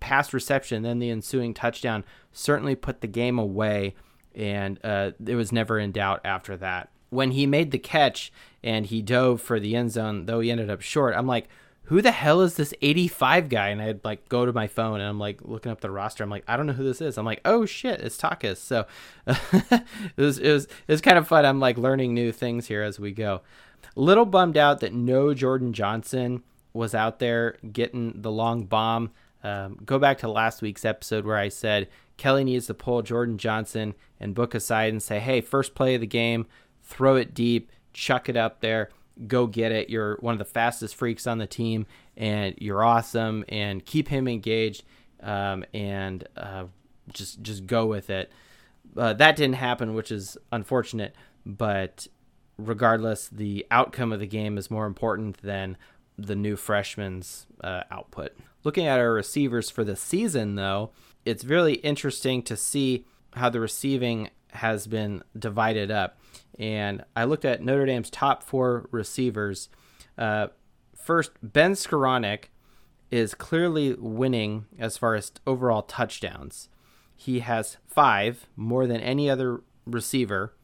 pass 0.00 0.32
reception, 0.32 0.82
then 0.82 0.98
the 0.98 1.10
ensuing 1.10 1.54
touchdown, 1.54 2.04
certainly 2.32 2.74
put 2.74 3.00
the 3.00 3.06
game 3.06 3.38
away, 3.38 3.94
and 4.34 4.78
uh, 4.82 5.12
it 5.24 5.34
was 5.34 5.52
never 5.52 5.78
in 5.78 5.92
doubt 5.92 6.20
after 6.24 6.56
that. 6.56 6.90
When 7.10 7.32
he 7.32 7.46
made 7.46 7.70
the 7.70 7.78
catch 7.78 8.32
and 8.62 8.86
he 8.86 9.02
dove 9.02 9.40
for 9.40 9.60
the 9.60 9.74
end 9.76 9.92
zone, 9.92 10.26
though 10.26 10.40
he 10.40 10.50
ended 10.50 10.70
up 10.70 10.80
short, 10.80 11.14
I'm 11.16 11.26
like, 11.26 11.48
who 11.90 12.00
the 12.00 12.12
hell 12.12 12.40
is 12.40 12.54
this 12.54 12.72
85 12.82 13.48
guy? 13.48 13.70
And 13.70 13.82
I'd 13.82 14.04
like 14.04 14.28
go 14.28 14.46
to 14.46 14.52
my 14.52 14.68
phone 14.68 15.00
and 15.00 15.08
I'm 15.08 15.18
like 15.18 15.40
looking 15.42 15.72
up 15.72 15.80
the 15.80 15.90
roster. 15.90 16.22
I'm 16.22 16.30
like, 16.30 16.44
I 16.46 16.56
don't 16.56 16.66
know 16.66 16.72
who 16.72 16.84
this 16.84 17.00
is. 17.00 17.18
I'm 17.18 17.26
like, 17.26 17.40
oh 17.44 17.66
shit, 17.66 18.00
it's 18.00 18.16
Takacs. 18.16 18.58
So 18.58 18.86
it 19.26 19.82
was 20.16 20.38
it 20.38 20.52
was 20.52 20.66
it 20.66 20.92
was 20.92 21.00
kind 21.00 21.18
of 21.18 21.26
fun. 21.26 21.44
I'm 21.44 21.58
like 21.58 21.76
learning 21.76 22.14
new 22.14 22.30
things 22.30 22.68
here 22.68 22.84
as 22.84 23.00
we 23.00 23.10
go. 23.10 23.40
Little 23.96 24.24
bummed 24.24 24.56
out 24.56 24.78
that 24.80 24.94
no 24.94 25.34
Jordan 25.34 25.72
Johnson 25.72 26.44
was 26.72 26.94
out 26.94 27.18
there 27.18 27.56
getting 27.72 28.22
the 28.22 28.30
long 28.30 28.66
bomb. 28.66 29.10
Um, 29.42 29.80
go 29.84 29.98
back 29.98 30.18
to 30.18 30.28
last 30.28 30.62
week's 30.62 30.84
episode 30.84 31.24
where 31.24 31.38
I 31.38 31.48
said 31.48 31.88
Kelly 32.16 32.44
needs 32.44 32.68
to 32.68 32.74
pull 32.74 33.02
Jordan 33.02 33.36
Johnson 33.36 33.94
and 34.20 34.32
Book 34.32 34.54
aside 34.54 34.92
and 34.92 35.02
say, 35.02 35.18
hey, 35.18 35.40
first 35.40 35.74
play 35.74 35.96
of 35.96 36.02
the 36.02 36.06
game, 36.06 36.46
throw 36.84 37.16
it 37.16 37.34
deep, 37.34 37.72
chuck 37.92 38.28
it 38.28 38.36
up 38.36 38.60
there, 38.60 38.90
go 39.26 39.46
get 39.46 39.72
it. 39.72 39.90
You're 39.90 40.16
one 40.20 40.32
of 40.32 40.38
the 40.38 40.44
fastest 40.44 40.94
freaks 40.94 41.26
on 41.26 41.38
the 41.38 41.46
team, 41.46 41.86
and 42.16 42.54
you're 42.58 42.84
awesome, 42.84 43.44
and 43.48 43.84
keep 43.84 44.08
him 44.08 44.28
engaged, 44.28 44.84
um, 45.22 45.64
and 45.74 46.26
uh, 46.36 46.64
just 47.12 47.42
just 47.42 47.66
go 47.66 47.86
with 47.86 48.10
it. 48.10 48.30
Uh, 48.96 49.12
that 49.14 49.36
didn't 49.36 49.56
happen, 49.56 49.94
which 49.94 50.10
is 50.10 50.36
unfortunate, 50.50 51.14
but 51.46 52.06
regardless, 52.58 53.28
the 53.28 53.66
outcome 53.70 54.12
of 54.12 54.20
the 54.20 54.26
game 54.26 54.58
is 54.58 54.70
more 54.70 54.86
important 54.86 55.40
than 55.42 55.76
the 56.18 56.36
new 56.36 56.56
freshman's 56.56 57.46
uh, 57.62 57.82
output. 57.90 58.32
Looking 58.62 58.86
at 58.86 58.98
our 58.98 59.12
receivers 59.12 59.70
for 59.70 59.84
the 59.84 59.96
season, 59.96 60.56
though, 60.56 60.90
it's 61.24 61.44
really 61.44 61.74
interesting 61.74 62.42
to 62.42 62.56
see 62.56 63.06
how 63.34 63.48
the 63.48 63.60
receiving 63.60 64.28
has 64.52 64.86
been 64.86 65.22
divided 65.38 65.90
up. 65.90 66.18
And 66.60 67.02
I 67.16 67.24
looked 67.24 67.46
at 67.46 67.62
Notre 67.62 67.86
Dame's 67.86 68.10
top 68.10 68.42
four 68.42 68.86
receivers. 68.92 69.70
Uh, 70.18 70.48
first, 70.94 71.32
Ben 71.42 71.72
Skowronek 71.72 72.44
is 73.10 73.34
clearly 73.34 73.94
winning 73.94 74.66
as 74.78 74.98
far 74.98 75.14
as 75.14 75.32
overall 75.46 75.80
touchdowns. 75.82 76.68
He 77.16 77.40
has 77.40 77.78
five, 77.86 78.46
more 78.56 78.86
than 78.86 79.00
any 79.00 79.30
other 79.30 79.62
receiver, 79.86 80.54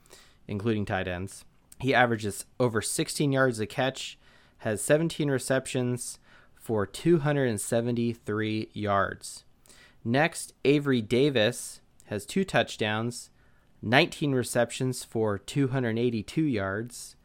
including 0.47 0.85
tight 0.85 1.09
ends. 1.09 1.47
He 1.81 1.95
averages 1.95 2.45
over 2.61 2.83
16 2.83 3.33
yards 3.33 3.59
a 3.59 3.67
catch, 3.67 4.19
has 4.59 4.83
17 4.83 5.31
receptions 5.31 6.19
for 6.55 6.85
273 6.87 8.69
yards. 8.75 9.45
Next, 10.05 10.53
Avery 10.65 11.01
Davis 11.01 11.81
has 12.07 12.27
two 12.27 12.45
touchdowns, 12.45 13.31
19 13.83 14.33
receptions 14.33 15.05
for 15.05 15.39
282 15.39 16.43
yards. 16.43 17.17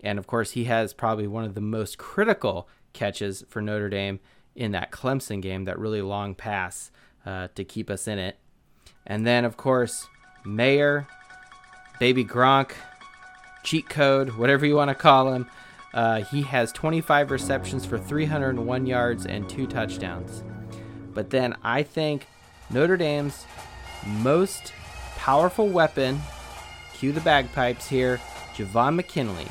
And 0.00 0.18
of 0.18 0.26
course, 0.26 0.52
he 0.52 0.64
has 0.64 0.92
probably 0.92 1.26
one 1.26 1.44
of 1.44 1.54
the 1.54 1.60
most 1.60 1.98
critical 1.98 2.68
catches 2.92 3.44
for 3.48 3.60
Notre 3.60 3.88
Dame 3.88 4.20
in 4.54 4.72
that 4.72 4.90
Clemson 4.90 5.42
game, 5.42 5.64
that 5.64 5.78
really 5.78 6.02
long 6.02 6.34
pass 6.34 6.90
uh, 7.24 7.48
to 7.54 7.64
keep 7.64 7.90
us 7.90 8.08
in 8.08 8.18
it. 8.18 8.38
And 9.06 9.26
then, 9.26 9.44
of 9.44 9.56
course, 9.56 10.06
Mayer, 10.44 11.06
Baby 11.98 12.24
Gronk, 12.24 12.72
cheat 13.62 13.88
code, 13.88 14.36
whatever 14.36 14.64
you 14.64 14.76
want 14.76 14.88
to 14.90 14.94
call 14.94 15.32
him. 15.32 15.46
Uh, 15.92 16.22
he 16.22 16.42
has 16.42 16.72
25 16.72 17.30
receptions 17.30 17.86
for 17.86 17.98
301 17.98 18.86
yards 18.86 19.26
and 19.26 19.48
two 19.48 19.66
touchdowns. 19.66 20.44
But 21.14 21.30
then 21.30 21.56
I 21.62 21.82
think 21.82 22.26
Notre 22.70 22.96
Dame's 22.96 23.44
most 24.06 24.72
powerful 25.26 25.66
weapon, 25.66 26.20
cue 26.94 27.10
the 27.10 27.20
bagpipes 27.20 27.88
here, 27.88 28.20
Javon 28.54 28.94
McKinley, 28.94 29.48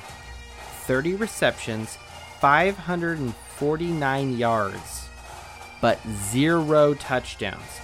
30 0.85 1.15
receptions, 1.15 1.97
549 2.39 4.37
yards, 4.37 5.09
but 5.81 5.99
zero 6.31 6.93
touchdowns. 6.93 7.79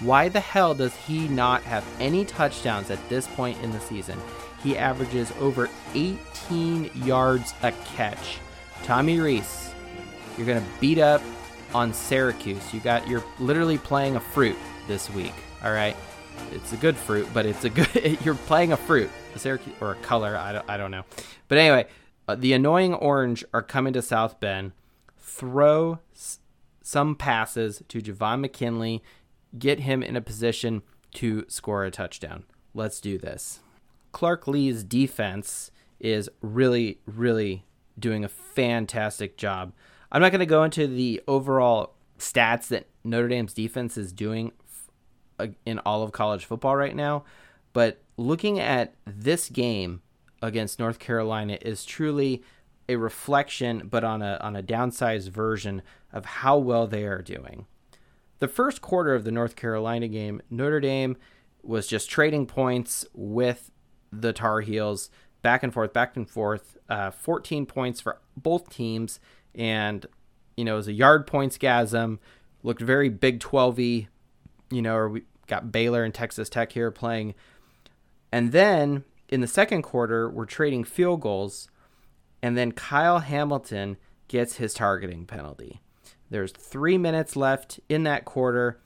Why 0.00 0.28
the 0.28 0.40
hell 0.40 0.74
does 0.74 0.96
he 0.96 1.28
not 1.28 1.62
have 1.62 1.86
any 2.00 2.24
touchdowns 2.24 2.90
at 2.90 3.08
this 3.08 3.28
point 3.28 3.62
in 3.62 3.70
the 3.70 3.78
season? 3.78 4.18
He 4.64 4.76
averages 4.76 5.30
over 5.38 5.70
18 5.94 6.90
yards 6.96 7.54
a 7.62 7.70
catch. 7.94 8.40
Tommy 8.82 9.20
Rees, 9.20 9.72
you're 10.36 10.48
going 10.48 10.60
to 10.60 10.68
beat 10.80 10.98
up 10.98 11.22
on 11.72 11.92
Syracuse. 11.92 12.74
You 12.74 12.80
got 12.80 13.06
you're 13.06 13.22
literally 13.38 13.78
playing 13.78 14.16
a 14.16 14.20
fruit 14.20 14.56
this 14.88 15.08
week, 15.10 15.34
all 15.62 15.70
right? 15.70 15.96
It's 16.52 16.72
a 16.72 16.76
good 16.76 16.96
fruit, 16.96 17.28
but 17.34 17.46
it's 17.46 17.64
a 17.64 17.70
good 17.70 18.18
you're 18.24 18.34
playing 18.34 18.72
a 18.72 18.76
fruit, 18.76 19.10
a 19.34 19.38
Syracuse 19.38 19.74
or 19.80 19.92
a 19.92 19.96
color, 19.96 20.36
I 20.36 20.52
don't 20.52 20.70
I 20.70 20.76
don't 20.76 20.90
know. 20.90 21.04
But 21.48 21.58
anyway, 21.58 21.86
uh, 22.28 22.34
the 22.34 22.52
annoying 22.52 22.94
orange 22.94 23.44
are 23.52 23.62
coming 23.62 23.92
to 23.92 24.02
South 24.02 24.40
Bend. 24.40 24.72
Throw 25.18 25.98
s- 26.14 26.40
some 26.82 27.14
passes 27.14 27.82
to 27.88 28.00
Javon 28.00 28.40
McKinley, 28.40 29.02
get 29.58 29.80
him 29.80 30.02
in 30.02 30.16
a 30.16 30.20
position 30.20 30.82
to 31.14 31.44
score 31.48 31.84
a 31.84 31.90
touchdown. 31.90 32.44
Let's 32.74 33.00
do 33.00 33.18
this. 33.18 33.60
Clark 34.12 34.46
Lea's 34.46 34.82
defense 34.84 35.70
is 36.00 36.28
really, 36.40 37.00
really 37.06 37.64
doing 37.98 38.24
a 38.24 38.28
fantastic 38.28 39.36
job. 39.36 39.72
I'm 40.12 40.20
not 40.22 40.30
going 40.32 40.40
to 40.40 40.46
go 40.46 40.62
into 40.62 40.86
the 40.86 41.22
overall 41.26 41.94
stats 42.18 42.68
that 42.68 42.86
Notre 43.04 43.28
Dame's 43.28 43.52
defense 43.52 43.96
is 43.96 44.12
doing 44.12 44.52
in 45.64 45.78
all 45.80 46.02
of 46.02 46.12
college 46.12 46.44
football 46.44 46.76
right 46.76 46.94
now, 46.94 47.24
but 47.72 48.00
looking 48.16 48.58
at 48.58 48.94
this 49.06 49.48
game 49.48 50.02
against 50.42 50.78
North 50.78 50.98
Carolina 50.98 51.58
is 51.60 51.84
truly 51.84 52.42
a 52.88 52.96
reflection, 52.96 53.88
but 53.88 54.04
on 54.04 54.22
a 54.22 54.38
on 54.40 54.56
a 54.56 54.62
downsized 54.62 55.28
version 55.30 55.82
of 56.12 56.24
how 56.24 56.56
well 56.56 56.86
they 56.86 57.04
are 57.04 57.22
doing. 57.22 57.66
The 58.38 58.48
first 58.48 58.80
quarter 58.80 59.14
of 59.14 59.24
the 59.24 59.32
North 59.32 59.56
Carolina 59.56 60.08
game, 60.08 60.40
Notre 60.50 60.80
Dame 60.80 61.16
was 61.62 61.86
just 61.86 62.10
trading 62.10 62.46
points 62.46 63.04
with 63.12 63.70
the 64.12 64.32
Tar 64.32 64.60
Heels 64.60 65.10
back 65.42 65.62
and 65.62 65.72
forth, 65.72 65.92
back 65.92 66.16
and 66.16 66.28
forth. 66.28 66.76
Uh, 66.88 67.10
14 67.10 67.66
points 67.66 68.00
for 68.00 68.20
both 68.36 68.70
teams, 68.70 69.18
and 69.54 70.06
you 70.56 70.64
know 70.64 70.74
it 70.74 70.76
was 70.76 70.88
a 70.88 70.92
yard 70.92 71.26
points 71.26 71.58
gasm. 71.58 72.18
Looked 72.62 72.82
very 72.82 73.08
Big 73.08 73.40
12y, 73.40 74.08
you 74.70 74.82
know. 74.82 74.96
Or 74.96 75.08
we 75.08 75.22
got 75.46 75.72
Baylor 75.72 76.04
and 76.04 76.14
Texas 76.14 76.48
Tech 76.48 76.72
here 76.72 76.90
playing, 76.90 77.34
and 78.32 78.52
then 78.52 79.04
in 79.28 79.40
the 79.40 79.46
second 79.46 79.82
quarter 79.82 80.28
we're 80.28 80.46
trading 80.46 80.84
field 80.84 81.20
goals, 81.20 81.68
and 82.42 82.56
then 82.56 82.72
Kyle 82.72 83.20
Hamilton 83.20 83.96
gets 84.28 84.56
his 84.56 84.74
targeting 84.74 85.26
penalty. 85.26 85.80
There's 86.30 86.52
three 86.52 86.98
minutes 86.98 87.36
left 87.36 87.78
in 87.88 88.02
that 88.04 88.24
quarter, 88.24 88.80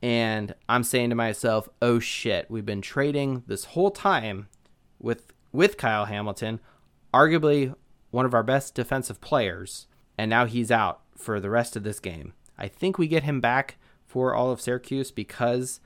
and 0.00 0.54
I'm 0.68 0.84
saying 0.84 1.10
to 1.10 1.16
myself, 1.16 1.68
"Oh 1.82 1.98
shit, 1.98 2.50
we've 2.50 2.66
been 2.66 2.82
trading 2.82 3.42
this 3.46 3.64
whole 3.66 3.90
time 3.90 4.48
with 4.98 5.32
with 5.52 5.76
Kyle 5.76 6.06
Hamilton, 6.06 6.60
arguably 7.12 7.74
one 8.10 8.26
of 8.26 8.34
our 8.34 8.42
best 8.42 8.74
defensive 8.74 9.20
players, 9.20 9.86
and 10.16 10.30
now 10.30 10.46
he's 10.46 10.70
out 10.70 11.00
for 11.16 11.40
the 11.40 11.50
rest 11.50 11.76
of 11.76 11.82
this 11.82 12.00
game. 12.00 12.32
I 12.58 12.68
think 12.68 12.98
we 12.98 13.08
get 13.08 13.24
him 13.24 13.40
back 13.40 13.76
for 14.14 14.32
all 14.32 14.52
of 14.52 14.60
Syracuse 14.60 15.10
because 15.10 15.80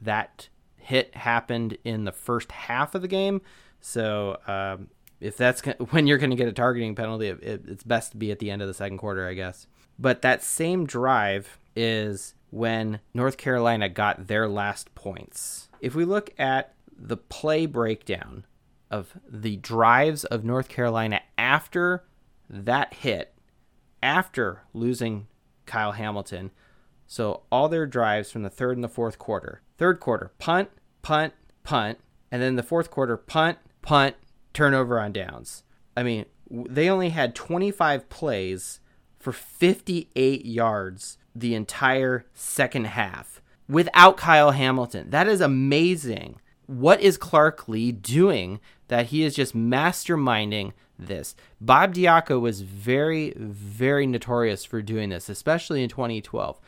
that 0.00 0.48
hit 0.74 1.14
happened 1.14 1.78
in 1.84 2.02
the 2.02 2.10
first 2.10 2.50
half 2.50 2.96
of 2.96 3.02
the 3.02 3.08
game. 3.08 3.40
So 3.80 4.36
um, 4.48 4.88
if 5.20 5.36
that's 5.36 5.60
when 5.90 6.08
you're 6.08 6.18
going 6.18 6.30
to 6.30 6.36
get 6.36 6.48
a 6.48 6.52
targeting 6.52 6.96
penalty, 6.96 7.28
it, 7.28 7.40
it's 7.40 7.84
best 7.84 8.10
to 8.10 8.16
be 8.16 8.32
at 8.32 8.40
the 8.40 8.50
end 8.50 8.62
of 8.62 8.68
the 8.68 8.74
second 8.74 8.98
quarter, 8.98 9.28
I 9.28 9.34
guess. 9.34 9.68
But 9.96 10.22
that 10.22 10.42
same 10.42 10.86
drive 10.86 11.60
is 11.76 12.34
when 12.50 12.98
North 13.14 13.36
Carolina 13.36 13.88
got 13.88 14.26
their 14.26 14.48
last 14.48 14.92
points. 14.96 15.68
If 15.80 15.94
we 15.94 16.04
look 16.04 16.30
at 16.40 16.74
the 16.98 17.16
play 17.16 17.66
breakdown 17.66 18.44
of 18.90 19.16
the 19.30 19.56
drives 19.58 20.24
of 20.24 20.42
North 20.42 20.68
Carolina 20.68 21.20
after 21.38 22.02
that 22.50 22.92
hit, 22.92 23.32
after 24.02 24.62
losing 24.74 25.28
Kyle 25.66 25.92
Hamilton. 25.92 26.50
So 27.12 27.42
all 27.52 27.68
their 27.68 27.84
drives 27.84 28.30
from 28.30 28.42
the 28.42 28.48
third 28.48 28.78
and 28.78 28.82
the 28.82 28.88
fourth 28.88 29.18
quarter. 29.18 29.60
Third 29.76 30.00
quarter, 30.00 30.32
punt, 30.38 30.70
punt, 31.02 31.34
punt, 31.62 31.98
and 32.30 32.40
then 32.40 32.56
the 32.56 32.62
fourth 32.62 32.90
quarter, 32.90 33.18
punt, 33.18 33.58
punt, 33.82 34.16
turnover 34.54 34.98
on 34.98 35.12
downs. 35.12 35.62
I 35.94 36.04
mean, 36.04 36.24
they 36.50 36.88
only 36.88 37.10
had 37.10 37.34
25 37.34 38.08
plays 38.08 38.80
for 39.18 39.30
58 39.30 40.46
yards 40.46 41.18
the 41.34 41.54
entire 41.54 42.24
second 42.32 42.86
half 42.86 43.42
without 43.68 44.16
Kyle 44.16 44.52
Hamilton. 44.52 45.10
That 45.10 45.28
is 45.28 45.42
amazing 45.42 46.40
what 46.66 47.00
is 47.00 47.18
Clark 47.18 47.68
Lea 47.68 47.92
doing 47.92 48.60
that 48.88 49.06
he 49.06 49.22
is 49.22 49.34
just 49.34 49.54
masterminding 49.54 50.72
this? 50.98 51.34
Bob 51.60 51.94
Diaco 51.94 52.40
was 52.40 52.62
very, 52.62 53.34
very 53.36 54.06
notorious 54.06 54.64
for 54.64 54.80
doing 54.80 55.10
this, 55.10 55.28
especially 55.28 55.82
in 55.82 55.88
2012. 55.88 56.60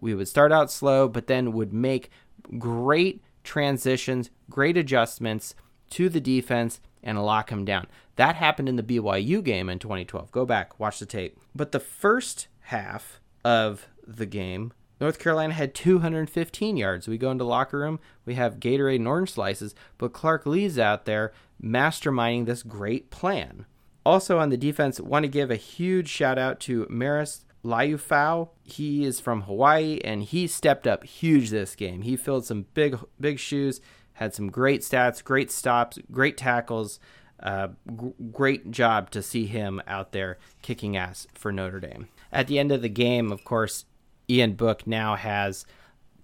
We 0.00 0.14
would 0.14 0.28
start 0.28 0.52
out 0.52 0.70
slow, 0.70 1.08
but 1.08 1.26
then 1.26 1.52
would 1.52 1.72
make 1.72 2.10
great 2.58 3.22
transitions, 3.44 4.30
great 4.50 4.76
adjustments 4.76 5.54
to 5.90 6.08
the 6.08 6.20
defense 6.20 6.80
and 7.02 7.22
lock 7.24 7.50
him 7.50 7.64
down. 7.64 7.86
That 8.16 8.36
happened 8.36 8.68
in 8.68 8.76
the 8.76 8.82
BYU 8.82 9.42
game 9.42 9.68
in 9.68 9.78
2012. 9.78 10.32
Go 10.32 10.44
back, 10.44 10.78
watch 10.80 10.98
the 10.98 11.06
tape. 11.06 11.38
But 11.54 11.72
the 11.72 11.80
first 11.80 12.48
half 12.60 13.20
of 13.44 13.88
the 14.06 14.26
game 14.26 14.72
North 15.00 15.18
Carolina 15.18 15.52
had 15.52 15.74
215 15.74 16.76
yards. 16.76 17.06
We 17.06 17.18
go 17.18 17.30
into 17.30 17.44
locker 17.44 17.78
room, 17.78 18.00
we 18.24 18.34
have 18.34 18.60
Gatorade 18.60 18.96
and 18.96 19.08
orange 19.08 19.32
slices, 19.32 19.74
but 19.98 20.12
Clark 20.12 20.46
Lea's 20.46 20.78
out 20.78 21.04
there 21.04 21.32
masterminding 21.62 22.46
this 22.46 22.62
great 22.62 23.10
plan. 23.10 23.66
Also 24.04 24.38
on 24.38 24.50
the 24.50 24.56
defense, 24.56 25.00
want 25.00 25.24
to 25.24 25.28
give 25.28 25.50
a 25.50 25.56
huge 25.56 26.08
shout 26.08 26.38
out 26.38 26.60
to 26.60 26.86
Marist 26.86 27.40
Liufau. 27.64 28.50
He 28.62 29.04
is 29.04 29.20
from 29.20 29.42
Hawaii 29.42 30.00
and 30.04 30.22
he 30.22 30.46
stepped 30.46 30.86
up 30.86 31.04
huge 31.04 31.50
this 31.50 31.74
game. 31.74 32.02
He 32.02 32.16
filled 32.16 32.44
some 32.44 32.66
big 32.74 32.98
big 33.20 33.38
shoes, 33.38 33.80
had 34.14 34.34
some 34.34 34.50
great 34.50 34.82
stats, 34.82 35.22
great 35.22 35.50
stops, 35.50 35.98
great 36.10 36.36
tackles. 36.36 36.98
Uh, 37.38 37.68
g- 37.86 38.14
great 38.32 38.70
job 38.70 39.10
to 39.10 39.20
see 39.20 39.44
him 39.44 39.82
out 39.86 40.12
there 40.12 40.38
kicking 40.62 40.96
ass 40.96 41.26
for 41.34 41.52
Notre 41.52 41.80
Dame. 41.80 42.08
At 42.32 42.46
the 42.46 42.58
end 42.58 42.72
of 42.72 42.80
the 42.80 42.88
game, 42.88 43.30
of 43.30 43.44
course, 43.44 43.84
Ian 44.28 44.54
Book 44.54 44.86
now 44.86 45.16
has 45.16 45.66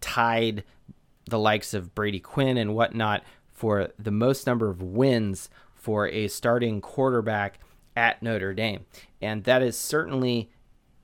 tied 0.01 0.65
the 1.27 1.39
likes 1.39 1.75
of 1.75 1.95
Brady 1.95 2.19
Quinn 2.19 2.57
and 2.57 2.75
whatnot 2.75 3.25
for 3.53 3.91
the 3.99 4.11
most 4.11 4.47
number 4.47 4.71
of 4.71 4.83
wins 4.83 5.51
for 5.75 6.09
a 6.09 6.29
starting 6.29 6.81
quarterback 6.81 7.59
at 7.95 8.23
Notre 8.23 8.55
Dame. 8.55 8.87
And 9.21 9.45
that 9.45 9.63
is 9.63 9.79
certainly 9.79 10.51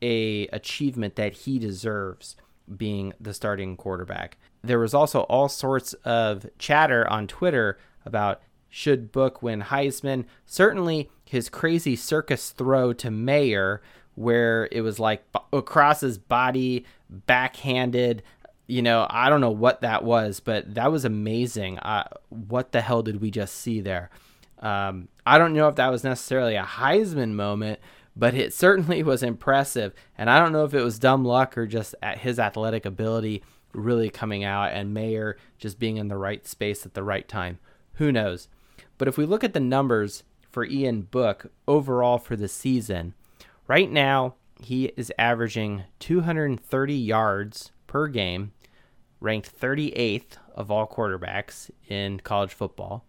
a 0.03 0.47
achievement 0.49 1.17
that 1.17 1.33
he 1.33 1.59
deserves 1.59 2.37
being 2.77 3.13
the 3.21 3.35
starting 3.35 3.77
quarterback. 3.77 4.37
There 4.63 4.79
was 4.79 4.95
also 4.95 5.21
all 5.23 5.49
sorts 5.49 5.95
of 6.05 6.47
chatter 6.59 7.09
on 7.11 7.27
Twitter 7.27 7.79
about 8.05 8.41
should 8.69 9.11
Book 9.13 9.43
win 9.43 9.63
Heisman. 9.63 10.25
Certainly 10.45 11.11
his 11.25 11.49
crazy 11.49 11.97
circus 11.97 12.51
throw 12.51 12.93
to 12.95 13.11
Mayer 13.11 13.81
where 14.19 14.69
it 14.73 14.81
was 14.81 14.99
like 14.99 15.25
across 15.53 16.01
his 16.01 16.19
body, 16.19 16.85
backhanded. 17.09 18.25
You 18.67 18.83
know, 18.83 19.07
I 19.09 19.31
don't 19.31 19.41
know 19.41 19.51
what 19.51 19.83
that 19.83 20.03
was, 20.03 20.41
but 20.41 20.75
that 20.75 20.91
was 20.91 21.05
amazing. 21.05 21.79
Uh, 21.79 22.09
what 22.29 22.73
the 22.73 22.81
hell 22.81 23.03
did 23.03 23.21
we 23.21 23.31
just 23.31 23.55
see 23.55 23.81
there? 23.81 24.11
Um, 24.59 25.07
I 25.25 25.39
don't 25.39 25.53
know 25.53 25.69
if 25.69 25.77
that 25.77 25.93
was 25.93 26.03
necessarily 26.03 26.57
a 26.57 26.65
Heisman 26.65 27.35
moment, 27.35 27.79
but 28.19 28.35
it 28.35 28.53
certainly 28.53 29.03
was 29.05 29.23
impressive. 29.23 29.95
And 30.19 30.29
I 30.29 30.39
don't 30.39 30.53
know 30.53 30.65
if 30.65 30.75
it 30.75 30.83
was 30.83 30.99
dumb 30.99 31.25
luck 31.25 31.57
or 31.57 31.67
just 31.67 31.95
at 32.03 32.19
his 32.19 32.39
athletic 32.39 32.85
ability 32.85 33.43
really 33.73 34.11
coming 34.11 34.45
out 34.45 34.73
and 34.73 34.93
Mayer 34.93 35.37
just 35.59 35.79
being 35.79 35.97
in 35.97 36.09
the 36.09 36.17
right 36.17 36.47
space 36.47 36.85
at 36.85 36.95
the 36.95 37.03
right 37.03 37.29
time. 37.29 37.59
Who 37.95 38.11
knows? 38.11 38.49
But 38.97 39.09
if 39.09 39.17
we 39.17 39.27
look 39.27 39.45
at 39.45 39.53
the 39.53 39.61
numbers 39.61 40.25
for 40.51 40.65
Ian 40.65 41.03
Book 41.03 41.53
overall 41.69 42.19
for 42.19 42.35
the 42.35 42.49
season, 42.49 43.15
right 43.67 43.91
now 43.91 44.35
he 44.61 44.87
is 44.97 45.13
averaging 45.19 45.85
230 46.01 46.95
yards 46.95 47.71
per 47.87 48.09
game, 48.09 48.53
ranked 49.21 49.59
38th 49.59 50.39
of 50.55 50.71
all 50.71 50.87
quarterbacks 50.87 51.71
in 51.89 52.21
college 52.21 52.53
football. 52.53 53.05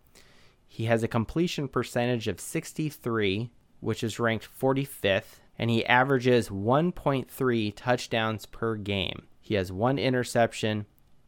He 0.68 0.86
has 0.86 1.02
a 1.02 1.08
completion 1.08 1.68
percentage 1.68 2.28
of 2.28 2.40
63, 2.40 3.50
which 3.80 4.04
is 4.04 4.20
ranked 4.20 4.48
45th, 4.60 5.40
and 5.58 5.70
he 5.70 5.86
averages 5.86 6.50
1.3 6.50 7.74
touchdowns 7.76 8.46
per 8.46 8.76
game. 8.76 9.24
He 9.42 9.56
has 9.56 9.72
one 9.72 9.98
interception, 9.98 10.86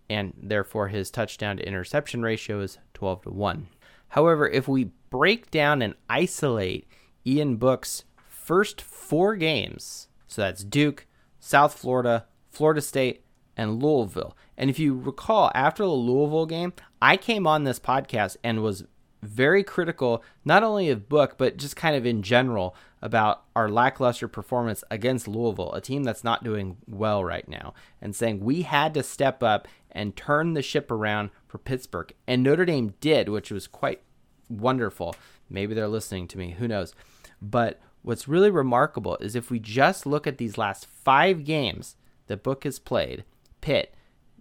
and 0.09 0.33
therefore 0.41 0.89
his 0.89 1.11
touchdown 1.11 1.57
to 1.57 1.67
interception 1.67 2.21
ratio 2.21 2.61
is 2.61 2.77
12 2.93 3.23
to 3.23 3.29
1. 3.31 3.67
However, 4.09 4.47
if 4.47 4.67
we 4.67 4.91
break 5.09 5.51
down 5.51 5.81
and 5.81 5.95
isolate 6.09 6.87
Ian 7.25 7.57
Book's 7.57 8.03
first 8.27 8.81
four 8.81 9.35
games, 9.35 10.07
so 10.27 10.41
that's 10.41 10.63
Duke, 10.63 11.05
South 11.39 11.73
Florida, 11.73 12.25
Florida 12.49 12.81
State, 12.81 13.23
and 13.57 13.81
Louisville. 13.81 14.35
And 14.57 14.69
if 14.69 14.79
you 14.79 14.95
recall, 14.97 15.51
after 15.53 15.83
the 15.83 15.89
Louisville 15.89 16.45
game, 16.45 16.73
I 17.01 17.17
came 17.17 17.47
on 17.47 17.63
this 17.63 17.79
podcast 17.79 18.37
and 18.43 18.61
was 18.61 18.85
very 19.21 19.63
critical, 19.63 20.23
not 20.43 20.63
only 20.63 20.89
of 20.89 21.09
Book, 21.09 21.35
but 21.37 21.57
just 21.57 21.75
kind 21.75 21.95
of 21.95 22.05
in 22.05 22.23
general 22.23 22.75
about 23.01 23.43
our 23.55 23.69
lackluster 23.69 24.27
performance 24.27 24.83
against 24.89 25.27
Louisville, 25.27 25.73
a 25.73 25.81
team 25.81 26.03
that's 26.03 26.23
not 26.23 26.43
doing 26.43 26.77
well 26.87 27.23
right 27.23 27.47
now, 27.47 27.73
and 28.01 28.15
saying 28.15 28.39
we 28.39 28.63
had 28.63 28.93
to 28.93 29.03
step 29.03 29.43
up 29.43 29.67
and 29.91 30.15
turn 30.15 30.53
the 30.53 30.61
ship 30.61 30.91
around 30.91 31.29
for 31.47 31.57
Pittsburgh. 31.57 32.13
And 32.27 32.43
Notre 32.43 32.65
Dame 32.65 32.93
did, 32.99 33.29
which 33.29 33.51
was 33.51 33.67
quite 33.67 34.01
wonderful. 34.49 35.15
Maybe 35.49 35.73
they're 35.73 35.87
listening 35.87 36.27
to 36.29 36.37
me, 36.37 36.51
who 36.51 36.67
knows. 36.67 36.93
But 37.41 37.79
what's 38.01 38.27
really 38.27 38.51
remarkable 38.51 39.17
is 39.17 39.35
if 39.35 39.51
we 39.51 39.59
just 39.59 40.05
look 40.05 40.25
at 40.25 40.37
these 40.37 40.57
last 40.57 40.85
five 40.85 41.43
games 41.43 41.95
that 42.27 42.43
Book 42.43 42.63
has 42.63 42.79
played 42.79 43.25
Pitt, 43.59 43.93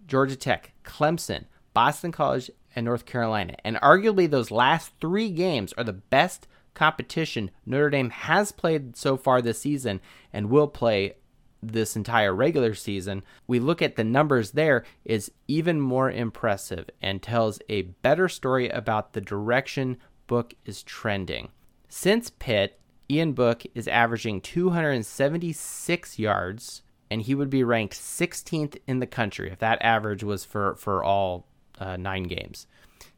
Georgia 0.07 0.35
Tech, 0.35 0.73
Clemson, 0.83 1.45
Boston 1.73 2.11
College, 2.11 2.51
and 2.75 2.85
North 2.85 3.05
Carolina. 3.05 3.55
And 3.63 3.77
arguably, 3.77 4.29
those 4.29 4.51
last 4.51 4.91
three 4.99 5.29
games 5.29 5.73
are 5.73 5.83
the 5.83 5.93
best 5.93 6.47
competition 6.73 7.51
Notre 7.65 7.89
Dame 7.89 8.09
has 8.09 8.51
played 8.51 8.95
so 8.95 9.17
far 9.17 9.41
this 9.41 9.59
season 9.59 9.99
and 10.31 10.49
will 10.49 10.67
play 10.67 11.15
this 11.61 11.95
entire 11.95 12.33
regular 12.33 12.73
season, 12.73 13.23
we 13.47 13.59
look 13.59 13.81
at 13.81 13.95
the 13.95 14.03
numbers 14.03 14.51
there 14.51 14.83
is 15.05 15.31
even 15.47 15.79
more 15.79 16.09
impressive 16.09 16.89
and 17.01 17.21
tells 17.21 17.59
a 17.69 17.83
better 17.83 18.27
story 18.27 18.69
about 18.69 19.13
the 19.13 19.21
direction 19.21 19.97
Book 20.27 20.53
is 20.65 20.81
trending. 20.81 21.49
Since 21.89 22.29
Pitt, 22.29 22.79
Ian 23.09 23.33
Book 23.33 23.63
is 23.75 23.87
averaging 23.87 24.39
276 24.41 26.17
yards, 26.17 26.81
and 27.09 27.21
he 27.21 27.35
would 27.35 27.49
be 27.49 27.65
ranked 27.65 27.95
16th 27.95 28.77
in 28.87 28.99
the 28.99 29.07
country 29.07 29.51
if 29.51 29.59
that 29.59 29.81
average 29.81 30.23
was 30.23 30.45
for, 30.45 30.75
for 30.75 31.03
all 31.03 31.45
uh, 31.81 31.97
nine 31.97 32.23
games. 32.23 32.67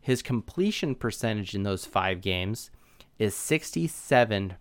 His 0.02 0.24
completion 0.24 0.96
percentage 0.96 1.54
in 1.54 1.62
those 1.62 1.86
five 1.86 2.22
games 2.22 2.72
is 3.20 3.36
67% 3.36 4.56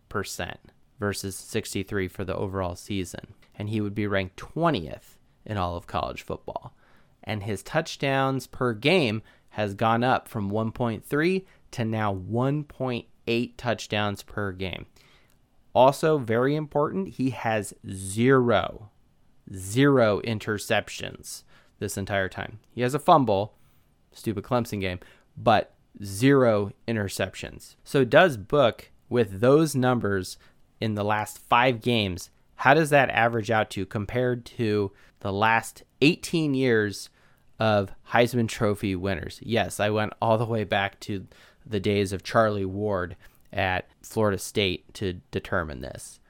versus 1.01 1.37
63 1.37 2.09
for 2.09 2.25
the 2.25 2.37
overall 2.37 2.77
season 2.77 3.35
and 3.55 3.69
he 3.69 3.81
would 3.81 3.95
be 3.95 4.07
ranked 4.07 4.37
20th 4.37 5.17
in 5.45 5.57
all 5.57 5.77
of 5.77 5.87
college 5.87 6.23
football. 6.23 6.75
And 7.23 7.43
his 7.43 7.63
touchdowns 7.63 8.47
per 8.47 8.73
game 8.73 9.23
has 9.51 9.75
gone 9.75 10.03
up 10.03 10.29
from 10.29 10.51
1.3 10.51 11.45
to 11.73 11.85
now 11.85 12.15
1.8 12.15 13.53
touchdowns 13.57 14.23
per 14.23 14.53
game. 14.53 14.87
Also, 15.75 16.19
very 16.19 16.55
important, 16.55 17.09
he 17.09 17.31
has 17.31 17.73
zero, 17.91 18.91
zero 19.55 20.21
interceptions 20.23 21.45
this 21.79 21.97
entire 21.97 22.29
time. 22.29 22.59
He 22.73 22.83
has 22.83 22.95
a 22.95 22.99
fumble, 22.99 23.55
stupid 24.13 24.45
Clemson 24.45 24.81
game, 24.81 25.01
but 25.37 25.75
zero 26.03 26.73
interceptions. 26.87 27.77
So, 27.85 28.05
does 28.05 28.37
Book, 28.37 28.91
with 29.09 29.41
those 29.41 29.75
numbers 29.75 30.39
in 30.81 30.95
the 30.95 31.05
last 31.05 31.39
five 31.39 31.81
games, 31.81 32.31
how 32.57 32.75
does 32.75 32.91
that 32.91 33.11
average 33.11 33.51
out 33.51 33.71
to 33.71 33.85
compared 33.87 34.45
to 34.47 34.93
the 35.21 35.33
last 35.33 35.83
18 36.01 36.55
years 36.55 37.11
of 37.59 37.93
Heisman 38.13 38.49
Trophy 38.49 38.95
winners? 38.95 39.41
Yes, 39.43 39.81
I 39.81 39.91
went 39.91 40.13
all 40.21 40.39
the 40.39 40.47
way 40.47 40.65
back 40.65 41.01
to 41.01 41.27
the 41.67 41.81
days 41.81 42.13
of 42.13 42.23
Charlie 42.23 42.65
Ward 42.65 43.17
at 43.53 43.89
Florida 44.03 44.39
State 44.39 44.93
to 44.95 45.15
determine 45.31 45.81
this. 45.81 46.21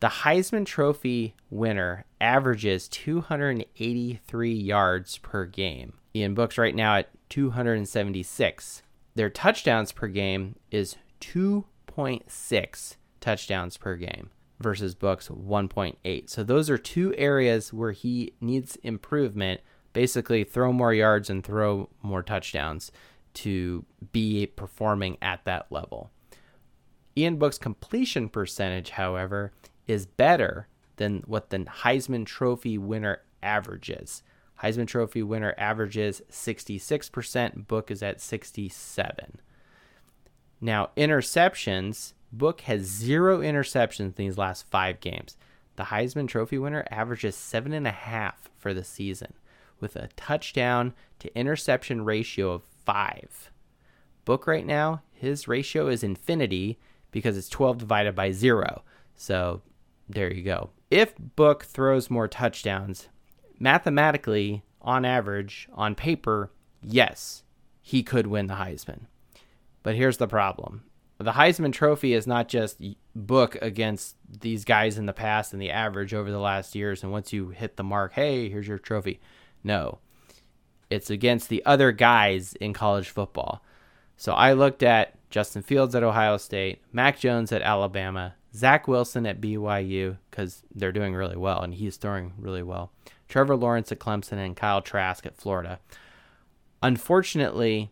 The 0.00 0.08
Heisman 0.08 0.66
Trophy 0.66 1.34
winner 1.50 2.04
averages 2.20 2.88
283 2.88 4.52
yards 4.52 5.18
per 5.18 5.46
game. 5.46 5.94
Ian 6.16 6.34
Books 6.34 6.58
right 6.58 6.74
now 6.74 6.96
at 6.96 7.10
276. 7.28 8.82
Their 9.14 9.30
touchdowns 9.30 9.92
per 9.92 10.08
game 10.08 10.56
is 10.70 10.96
2.6 11.20 12.96
touchdowns 13.20 13.76
per 13.76 13.96
game 13.96 14.30
versus 14.58 14.94
Book's 14.94 15.28
1.8. 15.28 16.30
So 16.30 16.42
those 16.42 16.70
are 16.70 16.78
two 16.78 17.14
areas 17.16 17.72
where 17.72 17.92
he 17.92 18.32
needs 18.40 18.76
improvement. 18.76 19.60
Basically, 19.92 20.44
throw 20.44 20.72
more 20.72 20.94
yards 20.94 21.30
and 21.30 21.44
throw 21.44 21.88
more 22.02 22.22
touchdowns 22.22 22.90
to 23.34 23.84
be 24.12 24.46
performing 24.46 25.18
at 25.20 25.44
that 25.44 25.70
level. 25.70 26.10
Ian 27.16 27.36
Book's 27.36 27.58
completion 27.58 28.28
percentage, 28.28 28.90
however, 28.90 29.52
is 29.86 30.06
better 30.06 30.68
than 30.96 31.22
what 31.26 31.50
the 31.50 31.58
Heisman 31.58 32.26
Trophy 32.26 32.78
winner 32.78 33.20
averages. 33.42 34.22
Heisman 34.62 34.86
Trophy 34.86 35.22
winner 35.22 35.54
averages 35.58 36.22
66%, 36.30 37.66
Book 37.66 37.90
is 37.90 38.02
at 38.02 38.20
67. 38.20 39.40
Now, 40.60 40.90
interceptions, 40.96 42.14
Book 42.32 42.62
has 42.62 42.82
zero 42.82 43.40
interceptions 43.40 44.00
in 44.00 44.14
these 44.16 44.38
last 44.38 44.66
five 44.70 45.00
games. 45.00 45.36
The 45.76 45.84
Heisman 45.84 46.28
Trophy 46.28 46.58
winner 46.58 46.86
averages 46.90 47.36
seven 47.36 47.72
and 47.72 47.86
a 47.86 47.92
half 47.92 48.48
for 48.56 48.72
the 48.72 48.84
season, 48.84 49.34
with 49.78 49.94
a 49.94 50.08
touchdown 50.16 50.94
to 51.18 51.38
interception 51.38 52.04
ratio 52.04 52.52
of 52.52 52.62
five. 52.84 53.50
Book 54.24 54.46
right 54.46 54.66
now, 54.66 55.02
his 55.12 55.46
ratio 55.46 55.88
is 55.88 56.02
infinity 56.02 56.78
because 57.10 57.36
it's 57.36 57.48
12 57.48 57.78
divided 57.78 58.14
by 58.14 58.32
zero. 58.32 58.82
So 59.14 59.62
there 60.08 60.32
you 60.32 60.42
go. 60.42 60.70
If 60.90 61.14
Book 61.18 61.64
throws 61.64 62.10
more 62.10 62.28
touchdowns, 62.28 63.08
mathematically, 63.58 64.62
on 64.80 65.04
average, 65.04 65.68
on 65.72 65.94
paper, 65.94 66.50
yes, 66.82 67.42
he 67.80 68.02
could 68.02 68.26
win 68.26 68.46
the 68.46 68.54
Heisman. 68.54 69.06
But 69.82 69.94
here's 69.94 70.16
the 70.16 70.28
problem 70.28 70.82
the 71.18 71.32
Heisman 71.32 71.72
Trophy 71.72 72.12
is 72.12 72.26
not 72.26 72.48
just 72.48 72.82
book 73.14 73.56
against 73.62 74.16
these 74.28 74.64
guys 74.64 74.98
in 74.98 75.06
the 75.06 75.12
past 75.12 75.52
and 75.52 75.62
the 75.62 75.70
average 75.70 76.12
over 76.12 76.30
the 76.30 76.38
last 76.38 76.74
years. 76.74 77.02
And 77.02 77.10
once 77.10 77.32
you 77.32 77.48
hit 77.48 77.76
the 77.76 77.84
mark, 77.84 78.12
hey, 78.12 78.50
here's 78.50 78.68
your 78.68 78.78
trophy. 78.78 79.20
No, 79.64 79.98
it's 80.90 81.08
against 81.08 81.48
the 81.48 81.64
other 81.64 81.90
guys 81.92 82.54
in 82.54 82.72
college 82.72 83.08
football. 83.08 83.62
So 84.16 84.32
I 84.32 84.52
looked 84.52 84.82
at 84.82 85.14
Justin 85.30 85.62
Fields 85.62 85.94
at 85.94 86.02
Ohio 86.02 86.36
State, 86.36 86.82
Mac 86.92 87.18
Jones 87.18 87.50
at 87.50 87.62
Alabama, 87.62 88.34
Zach 88.56 88.88
Wilson 88.88 89.26
at 89.26 89.40
BYU 89.40 90.16
because 90.30 90.62
they're 90.74 90.92
doing 90.92 91.14
really 91.14 91.36
well 91.36 91.60
and 91.60 91.74
he's 91.74 91.96
throwing 91.96 92.32
really 92.38 92.62
well. 92.62 92.90
Trevor 93.28 93.56
Lawrence 93.56 93.92
at 93.92 93.98
Clemson 93.98 94.38
and 94.38 94.56
Kyle 94.56 94.80
Trask 94.80 95.26
at 95.26 95.36
Florida. 95.36 95.78
Unfortunately, 96.82 97.90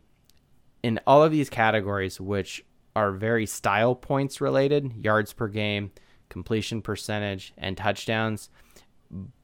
in 0.82 1.00
all 1.06 1.22
of 1.22 1.32
these 1.32 1.50
categories, 1.50 2.20
which 2.20 2.64
are 2.96 3.12
very 3.12 3.46
style 3.46 3.94
points 3.94 4.40
related 4.40 4.92
yards 5.04 5.32
per 5.32 5.48
game, 5.48 5.90
completion 6.28 6.80
percentage, 6.80 7.52
and 7.58 7.76
touchdowns, 7.76 8.48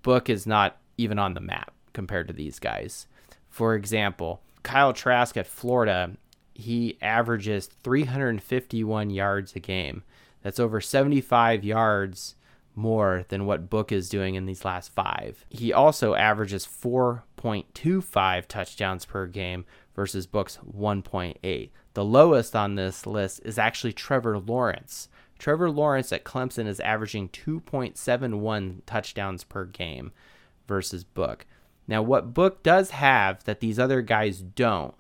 Book 0.03 0.29
is 0.31 0.47
not 0.47 0.79
even 0.97 1.19
on 1.19 1.35
the 1.35 1.41
map 1.41 1.73
compared 1.93 2.29
to 2.29 2.35
these 2.35 2.59
guys. 2.59 3.07
For 3.49 3.75
example, 3.75 4.43
Kyle 4.63 4.93
Trask 4.93 5.37
at 5.37 5.47
Florida, 5.47 6.13
he 6.55 6.99
averages 7.01 7.67
351 7.67 9.11
yards 9.11 9.55
a 9.55 9.61
game. 9.61 10.03
That's 10.43 10.61
over 10.61 10.81
75 10.81 11.65
yards 11.65 12.37
more 12.75 13.25
than 13.29 13.47
what 13.47 13.71
Book 13.71 13.93
is 13.93 14.09
doing 14.09 14.35
in 14.35 14.47
these 14.47 14.65
last 14.65 14.93
five. 14.93 15.45
He 15.49 15.73
also 15.73 16.15
averages 16.15 16.67
4.25 16.67 18.47
touchdowns 18.47 19.05
per 19.05 19.27
game 19.27 19.65
versus 19.95 20.27
Book's 20.27 20.59
1.8. 20.59 21.71
The 21.95 22.05
lowest 22.05 22.55
on 22.55 22.77
this 22.77 23.07
list 23.07 23.41
is 23.45 23.59
actually 23.59 23.93
Trevor 23.93 24.39
Lawrence. 24.39 25.09
Trevor 25.39 25.71
Lawrence 25.71 26.13
at 26.13 26.25
Clemson 26.25 26.67
is 26.67 26.81
averaging 26.81 27.29
2.71 27.31 28.81
touchdowns 28.87 29.45
per 29.45 29.65
game 29.65 30.13
versus 30.69 31.03
Book. 31.03 31.47
Now, 31.89 32.03
what 32.03 32.35
Book 32.35 32.63
does 32.63 32.91
have 32.91 33.43
that 33.45 33.61
these 33.61 33.79
other 33.79 34.03
guys 34.03 34.41
don't 34.43 34.95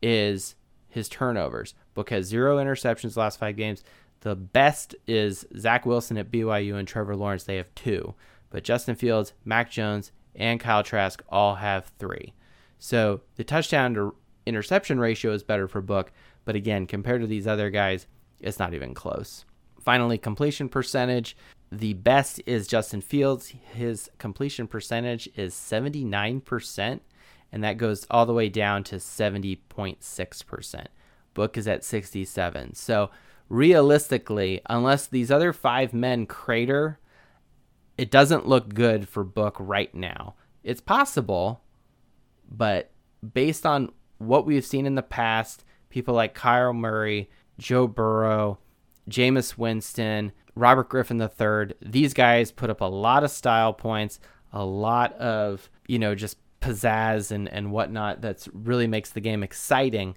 is 0.00 0.54
his 0.88 1.08
turnovers. 1.08 1.74
Book 1.94 2.10
has 2.10 2.26
zero 2.26 2.58
interceptions 2.58 3.16
last 3.16 3.38
five 3.38 3.56
games. 3.56 3.82
The 4.20 4.36
best 4.36 4.94
is 5.06 5.46
Zach 5.56 5.86
Wilson 5.86 6.18
at 6.18 6.30
BYU 6.30 6.74
and 6.74 6.86
Trevor 6.86 7.16
Lawrence. 7.16 7.44
They 7.44 7.56
have 7.56 7.74
two. 7.74 8.14
But 8.50 8.64
Justin 8.64 8.94
Fields, 8.94 9.32
Mac 9.44 9.70
Jones, 9.70 10.12
and 10.34 10.60
Kyle 10.60 10.82
Trask 10.82 11.22
all 11.28 11.56
have 11.56 11.92
three. 11.98 12.34
So 12.78 13.22
the 13.36 13.44
touchdown 13.44 13.94
to 13.94 14.14
interception 14.46 14.98
ratio 14.98 15.32
is 15.32 15.42
better 15.42 15.68
for 15.68 15.80
Book. 15.80 16.12
But 16.44 16.56
again, 16.56 16.86
compared 16.86 17.20
to 17.20 17.26
these 17.26 17.46
other 17.46 17.70
guys, 17.70 18.06
it's 18.40 18.58
not 18.58 18.74
even 18.74 18.94
close. 18.94 19.44
Finally, 19.80 20.18
completion 20.18 20.68
percentage. 20.68 21.36
The 21.72 21.94
best 21.94 22.42
is 22.46 22.66
Justin 22.66 23.00
Fields. 23.00 23.54
His 23.74 24.10
completion 24.18 24.66
percentage 24.66 25.28
is 25.36 25.54
79%, 25.54 27.00
and 27.52 27.64
that 27.64 27.78
goes 27.78 28.06
all 28.10 28.26
the 28.26 28.34
way 28.34 28.48
down 28.48 28.82
to 28.84 28.96
70.6%. 28.96 30.86
Book 31.32 31.56
is 31.56 31.68
at 31.68 31.84
67. 31.84 32.74
So 32.74 33.10
realistically, 33.50 34.62
unless 34.70 35.06
these 35.06 35.30
other 35.30 35.52
five 35.52 35.92
men 35.92 36.24
crater, 36.24 36.98
it 37.98 38.10
doesn't 38.10 38.48
look 38.48 38.72
good 38.72 39.06
for 39.06 39.22
Book 39.22 39.56
right 39.58 39.94
now. 39.94 40.34
It's 40.64 40.80
possible, 40.80 41.60
but 42.50 42.92
based 43.34 43.66
on 43.66 43.92
what 44.16 44.46
we've 44.46 44.64
seen 44.64 44.86
in 44.86 44.94
the 44.94 45.02
past, 45.02 45.64
people 45.90 46.14
like 46.14 46.38
Kyler 46.38 46.74
Murray, 46.74 47.28
Joe 47.58 47.86
Burrow, 47.86 48.58
Jameis 49.10 49.58
Winston, 49.58 50.32
Robert 50.54 50.88
Griffin 50.88 51.20
III, 51.20 51.74
these 51.82 52.14
guys 52.14 52.52
put 52.52 52.70
up 52.70 52.80
a 52.80 52.86
lot 52.86 53.24
of 53.24 53.30
style 53.30 53.72
points, 53.72 54.20
a 54.52 54.64
lot 54.64 55.12
of, 55.14 55.68
you 55.86 55.98
know, 55.98 56.14
just 56.14 56.38
pizzazz 56.60 57.30
and, 57.30 57.48
and 57.48 57.72
whatnot 57.72 58.20
that's 58.20 58.48
really 58.52 58.86
makes 58.86 59.10
the 59.10 59.20
game 59.20 59.42
exciting. 59.42 60.16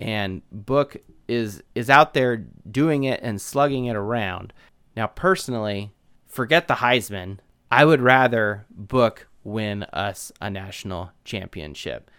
And 0.00 0.42
Book 0.50 0.96
is 1.28 1.62
is 1.74 1.88
out 1.88 2.14
there 2.14 2.36
doing 2.70 3.04
it 3.04 3.20
and 3.22 3.40
slugging 3.40 3.86
it 3.86 3.96
around. 3.96 4.52
Now 4.96 5.06
personally, 5.06 5.92
forget 6.26 6.66
the 6.66 6.74
Heisman. 6.74 7.38
I 7.70 7.84
would 7.84 8.00
rather 8.00 8.66
Book 8.70 9.28
win 9.44 9.84
us 9.84 10.32
a 10.40 10.50
national 10.50 11.12
championship. 11.24 12.10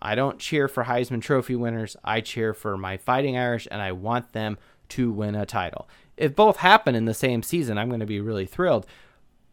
I 0.00 0.14
don't 0.14 0.38
cheer 0.38 0.68
for 0.68 0.84
Heisman 0.84 1.22
Trophy 1.22 1.56
winners. 1.56 1.96
I 2.04 2.20
cheer 2.20 2.54
for 2.54 2.76
my 2.76 2.96
Fighting 2.96 3.36
Irish, 3.36 3.66
and 3.70 3.82
I 3.82 3.92
want 3.92 4.32
them 4.32 4.58
to 4.90 5.10
win 5.10 5.34
a 5.34 5.46
title. 5.46 5.88
If 6.16 6.36
both 6.36 6.58
happen 6.58 6.94
in 6.94 7.04
the 7.04 7.14
same 7.14 7.42
season, 7.42 7.78
I'm 7.78 7.88
going 7.88 8.00
to 8.00 8.06
be 8.06 8.20
really 8.20 8.46
thrilled. 8.46 8.86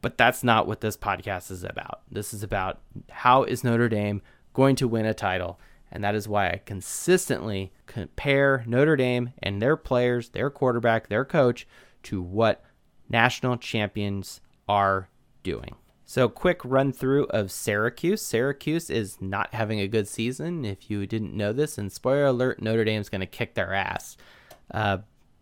But 0.02 0.18
that's 0.18 0.44
not 0.44 0.68
what 0.68 0.82
this 0.82 0.98
podcast 0.98 1.50
is 1.50 1.64
about. 1.64 2.02
This 2.12 2.32
is 2.34 2.44
about 2.44 2.80
how 3.10 3.44
is 3.44 3.64
Notre 3.64 3.90
Dame 3.90 4.22
going 4.54 4.76
to 4.76 4.88
win 4.88 5.06
a 5.06 5.16
title. 5.16 5.60
And 5.92 6.04
that 6.04 6.16
is 6.16 6.28
why 6.28 6.48
I 6.48 6.62
consistently 6.66 7.72
compare 7.86 8.64
Notre 8.68 8.96
Dame 8.96 9.34
and 9.42 9.62
their 9.62 9.78
players, 9.78 10.30
their 10.30 10.50
quarterback, 10.50 11.08
their 11.08 11.26
coach 11.26 11.68
to 12.04 12.22
what 12.22 12.64
national 13.10 13.58
champions 13.58 14.42
are 14.68 15.10
doing. 15.44 15.76
So, 16.08 16.30
quick 16.30 16.62
run 16.64 16.92
through 16.92 17.26
of 17.26 17.52
Syracuse. 17.52 18.22
Syracuse 18.22 18.92
is 18.92 19.20
not 19.20 19.56
having 19.56 19.80
a 19.80 19.88
good 19.88 20.08
season. 20.08 20.64
If 20.64 20.90
you 20.92 21.08
didn't 21.08 21.36
know 21.36 21.52
this, 21.52 21.80
and 21.80 21.92
spoiler 21.92 22.26
alert, 22.26 22.62
Notre 22.62 22.86
Dame's 22.86 23.10
going 23.10 23.22
to 23.22 23.28
kick 23.28 23.56
their 23.56 23.74
ass. 23.74 24.16
Uh, 24.70 25.00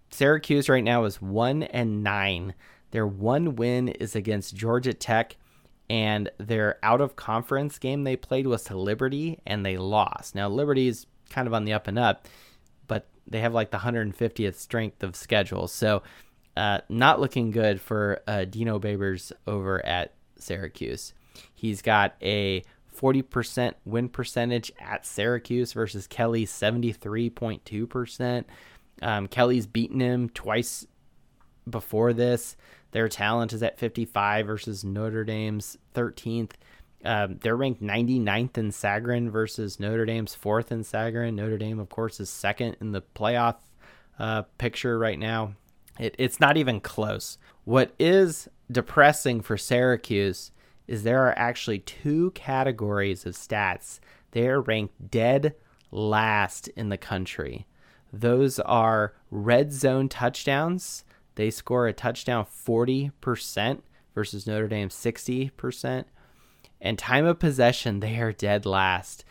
Syracuse 0.09 0.69
right 0.69 0.83
now 0.83 1.03
is 1.03 1.21
one 1.21 1.63
and 1.63 2.01
nine. 2.01 2.53
Their 2.91 3.07
one 3.07 3.55
win 3.55 3.89
is 3.89 4.15
against 4.15 4.55
Georgia 4.55 4.93
Tech, 4.93 5.35
and 5.89 6.29
their 6.37 6.77
out 6.83 7.01
of 7.01 7.15
conference 7.15 7.77
game 7.77 8.03
they 8.03 8.15
played 8.15 8.47
was 8.47 8.63
to 8.65 8.77
Liberty, 8.77 9.39
and 9.45 9.65
they 9.65 9.77
lost. 9.77 10.35
Now 10.35 10.49
Liberty 10.49 10.87
is 10.87 11.05
kind 11.29 11.47
of 11.47 11.53
on 11.53 11.65
the 11.65 11.73
up 11.73 11.87
and 11.87 11.99
up, 11.99 12.27
but 12.87 13.07
they 13.27 13.39
have 13.39 13.53
like 13.53 13.71
the 13.71 13.77
150th 13.77 14.55
strength 14.55 15.03
of 15.03 15.15
schedule, 15.15 15.67
so 15.67 16.03
uh, 16.55 16.79
not 16.89 17.19
looking 17.19 17.51
good 17.51 17.81
for 17.81 18.21
uh, 18.27 18.45
Dino 18.45 18.79
Babers 18.79 19.31
over 19.47 19.83
at 19.85 20.13
Syracuse. 20.37 21.13
He's 21.55 21.81
got 21.81 22.15
a 22.21 22.63
40% 22.95 23.73
win 23.85 24.09
percentage 24.09 24.71
at 24.79 25.05
Syracuse 25.05 25.73
versus 25.73 26.07
Kelly's 26.07 26.51
73.2%. 26.51 28.43
Um, 29.01 29.27
Kelly's 29.27 29.65
beaten 29.65 29.99
him 29.99 30.29
twice 30.29 30.85
before 31.69 32.13
this. 32.13 32.55
Their 32.93 33.09
talent 33.09 33.53
is 33.53 33.61
at 33.61 33.79
55 33.79 34.47
versus 34.47 34.83
Notre 34.83 35.23
Dame's 35.23 35.77
13th. 35.95 36.51
Um, 37.03 37.39
they're 37.41 37.57
ranked 37.57 37.81
99th 37.81 38.57
in 38.57 38.69
Sagarin 38.69 39.29
versus 39.29 39.79
Notre 39.79 40.05
Dame's 40.05 40.35
fourth 40.35 40.71
in 40.71 40.83
Sagarin. 40.83 41.33
Notre 41.33 41.57
Dame, 41.57 41.79
of 41.79 41.89
course, 41.89 42.19
is 42.19 42.29
second 42.29 42.77
in 42.79 42.91
the 42.91 43.01
playoff 43.15 43.55
uh, 44.19 44.43
picture 44.57 44.97
right 44.97 45.19
now. 45.19 45.55
It, 45.99 46.15
it's 46.17 46.39
not 46.39 46.55
even 46.55 46.79
close. 46.79 47.37
What 47.65 47.93
is 47.99 48.47
depressing 48.71 49.41
for 49.41 49.57
Syracuse 49.57 50.51
is 50.87 51.03
there 51.03 51.23
are 51.27 51.37
actually 51.37 51.79
two 51.79 52.31
categories 52.31 53.25
of 53.25 53.33
stats. 53.33 53.99
They 54.31 54.47
are 54.47 54.61
ranked 54.61 55.11
dead 55.11 55.55
last 55.91 56.67
in 56.69 56.89
the 56.89 56.97
country. 56.97 57.65
Those 58.11 58.59
are 58.59 59.13
red 59.31 59.73
zone 59.73 60.09
touchdowns. 60.09 61.03
They 61.35 61.49
score 61.49 61.87
a 61.87 61.93
touchdown 61.93 62.45
40% 62.45 63.81
versus 64.13 64.45
Notre 64.45 64.67
Dame 64.67 64.89
60%. 64.89 66.05
And 66.79 66.99
time 66.99 67.25
of 67.25 67.39
possession, 67.39 67.99
they 67.99 68.19
are 68.19 68.31
dead 68.31 68.65
last. 68.65 69.25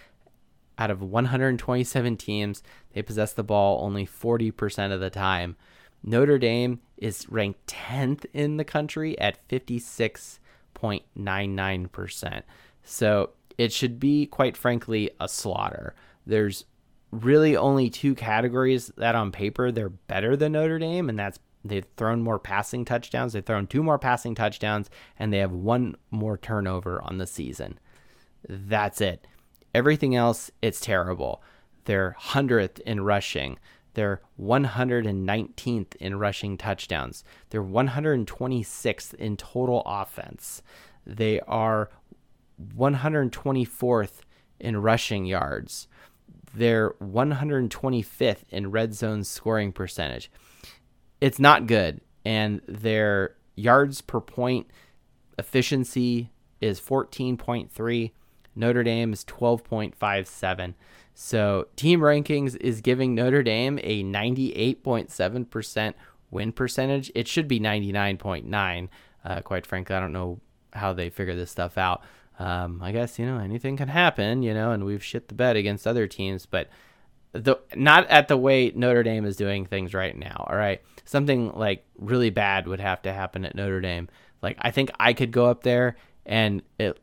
Out 0.78 0.90
of 0.90 1.02
127 1.02 2.16
teams, 2.16 2.62
they 2.92 3.02
possess 3.02 3.32
the 3.32 3.44
ball 3.44 3.84
only 3.84 4.06
40% 4.06 4.92
of 4.92 5.00
the 5.00 5.10
time. 5.10 5.56
Notre 6.02 6.38
Dame 6.38 6.80
is 6.96 7.28
ranked 7.28 7.66
10th 7.66 8.24
in 8.32 8.56
the 8.56 8.64
country 8.64 9.18
at 9.18 9.46
56.99%. 9.48 12.42
So 12.82 13.30
it 13.58 13.72
should 13.72 14.00
be, 14.00 14.26
quite 14.26 14.56
frankly, 14.56 15.10
a 15.20 15.28
slaughter. 15.28 15.94
There's 16.26 16.64
really 17.12 17.56
only 17.56 17.90
two 17.90 18.14
categories 18.14 18.90
that 18.96 19.14
on 19.14 19.30
paper 19.30 19.70
they're 19.70 19.90
better 19.90 20.36
than 20.36 20.52
Notre 20.52 20.78
Dame, 20.78 21.08
and 21.08 21.18
that's 21.18 21.38
they've 21.64 21.87
thrown 21.96 22.22
more 22.22 22.38
passing 22.38 22.85
touchdowns. 22.85 23.33
They've 23.33 23.44
thrown 23.44 23.66
two 23.66 23.83
more 23.83 23.98
passing 23.98 24.35
touchdowns, 24.35 24.90
and 25.18 25.33
they 25.33 25.38
have 25.38 25.53
one 25.53 25.96
more 26.11 26.37
turnover 26.37 27.01
on 27.03 27.18
the 27.18 27.27
season. 27.27 27.79
That's 28.48 29.01
it. 29.01 29.27
Everything 29.75 30.14
else, 30.14 30.51
it's 30.61 30.81
terrible. 30.81 31.42
They're 31.85 32.16
100th 32.20 32.81
in 32.81 33.03
rushing. 33.03 33.59
They're 33.94 34.22
119th 34.40 35.96
in 35.96 36.18
rushing 36.18 36.57
touchdowns. 36.57 37.25
They're 37.51 37.62
126th 37.62 39.14
in 39.14 39.37
total 39.37 39.83
offense. 39.85 40.62
They 41.07 41.40
are 41.40 41.90
124th 42.77 44.20
in 44.61 44.77
rushing 44.79 45.27
yards. 45.27 45.88
They're 46.55 46.90
125th 47.03 48.44
in 48.51 48.70
red 48.70 48.94
zone 48.94 49.25
scoring 49.25 49.72
percentage. 49.72 50.31
It's 51.22 51.38
not 51.38 51.68
good. 51.68 52.00
And 52.24 52.61
their 52.66 53.37
yards 53.54 54.00
per 54.00 54.20
point 54.20 54.66
efficiency 55.38 56.32
is 56.61 56.80
14.3. 56.80 58.11
Notre 58.56 58.82
Dame 58.82 59.12
is 59.12 59.24
12.57. 59.26 60.74
So, 61.14 61.68
team 61.76 62.00
rankings 62.00 62.56
is 62.61 62.80
giving 62.80 63.14
Notre 63.14 63.44
Dame 63.44 63.78
a 63.85 64.02
98.7% 64.02 65.94
win 66.32 66.50
percentage. 66.50 67.12
It 67.14 67.28
should 67.28 67.46
be 67.46 67.61
99.9. 67.61 68.88
Uh, 69.24 69.40
quite 69.42 69.64
frankly, 69.64 69.94
I 69.94 70.00
don't 70.00 70.12
know 70.12 70.40
how 70.72 70.92
they 70.92 71.08
figure 71.08 71.37
this 71.37 71.52
stuff 71.52 71.78
out. 71.78 72.02
Um, 72.40 72.80
I 72.82 72.90
guess, 72.90 73.20
you 73.20 73.26
know, 73.26 73.38
anything 73.38 73.76
can 73.76 73.87
happen, 73.87 74.42
you 74.42 74.54
know, 74.54 74.72
and 74.72 74.85
we've 74.85 75.04
shit 75.04 75.28
the 75.28 75.35
bed 75.35 75.54
against 75.54 75.87
other 75.87 76.08
teams, 76.08 76.46
but 76.46 76.68
the 77.32 77.56
not 77.74 78.06
at 78.08 78.28
the 78.28 78.36
way 78.36 78.72
Notre 78.74 79.02
Dame 79.02 79.24
is 79.24 79.36
doing 79.36 79.64
things 79.64 79.94
right 79.94 80.16
now. 80.16 80.46
All 80.48 80.56
right, 80.56 80.82
something 81.04 81.52
like 81.52 81.84
really 81.98 82.30
bad 82.30 82.68
would 82.68 82.80
have 82.80 83.02
to 83.02 83.12
happen 83.12 83.44
at 83.44 83.54
Notre 83.54 83.80
Dame. 83.80 84.08
Like 84.42 84.58
I 84.60 84.70
think 84.70 84.90
I 85.00 85.12
could 85.12 85.32
go 85.32 85.46
up 85.46 85.62
there 85.62 85.96
and 86.26 86.62
it, 86.78 87.00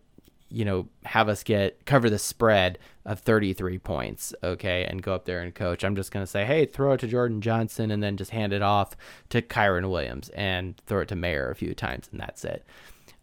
you 0.50 0.66
know, 0.66 0.88
have 1.04 1.30
us 1.30 1.44
get 1.44 1.86
cover 1.86 2.10
the 2.10 2.20
spread 2.20 2.78
of 3.06 3.20
33 3.20 3.80
points, 3.80 4.36
okay, 4.44 4.86
and 4.86 5.02
go 5.02 5.16
up 5.16 5.26
there 5.26 5.42
and 5.42 5.54
coach. 5.56 5.84
I'm 5.84 5.96
just 5.96 6.12
gonna 6.12 6.28
say, 6.28 6.46
hey, 6.46 6.66
throw 6.66 6.94
it 6.94 7.00
to 7.00 7.08
Jordan 7.08 7.42
Johnson 7.42 7.90
and 7.90 8.04
then 8.04 8.16
just 8.16 8.32
hand 8.32 8.54
it 8.54 8.62
off 8.62 8.96
to 9.30 9.42
Kyren 9.42 9.90
Williams 9.90 10.30
and 10.30 10.78
throw 10.86 11.02
it 11.02 11.08
to 11.08 11.16
Mayer 11.16 11.50
a 11.50 11.56
few 11.56 11.74
times 11.74 12.08
and 12.12 12.22
that's 12.22 12.46
it. 12.46 12.66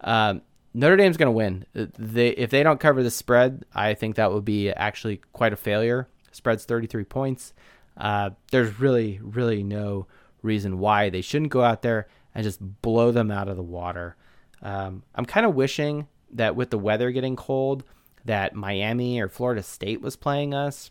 Um, 0.00 0.42
Notre 0.74 0.96
Dame's 0.96 1.16
to 1.16 1.30
win. 1.30 1.64
They 1.72 2.30
if 2.30 2.50
they 2.50 2.62
don't 2.62 2.80
cover 2.80 3.02
the 3.02 3.10
spread, 3.10 3.64
I 3.74 3.94
think 3.94 4.16
that 4.16 4.32
would 4.32 4.44
be 4.44 4.70
actually 4.70 5.22
quite 5.32 5.52
a 5.52 5.56
failure. 5.56 6.08
Spread's 6.36 6.64
33 6.64 7.04
points. 7.04 7.52
Uh, 7.96 8.30
there's 8.50 8.78
really 8.78 9.18
really 9.22 9.62
no 9.62 10.06
reason 10.42 10.78
why 10.78 11.10
they 11.10 11.20
shouldn't 11.20 11.50
go 11.50 11.62
out 11.62 11.82
there 11.82 12.06
and 12.34 12.44
just 12.44 12.60
blow 12.82 13.10
them 13.10 13.30
out 13.30 13.48
of 13.48 13.56
the 13.56 13.62
water. 13.62 14.16
Um, 14.62 15.02
I'm 15.14 15.24
kind 15.24 15.46
of 15.46 15.54
wishing 15.54 16.06
that 16.32 16.56
with 16.56 16.70
the 16.70 16.78
weather 16.78 17.10
getting 17.10 17.36
cold, 17.36 17.84
that 18.24 18.54
Miami 18.54 19.20
or 19.20 19.28
Florida 19.28 19.62
State 19.62 20.00
was 20.00 20.16
playing 20.16 20.54
us. 20.54 20.90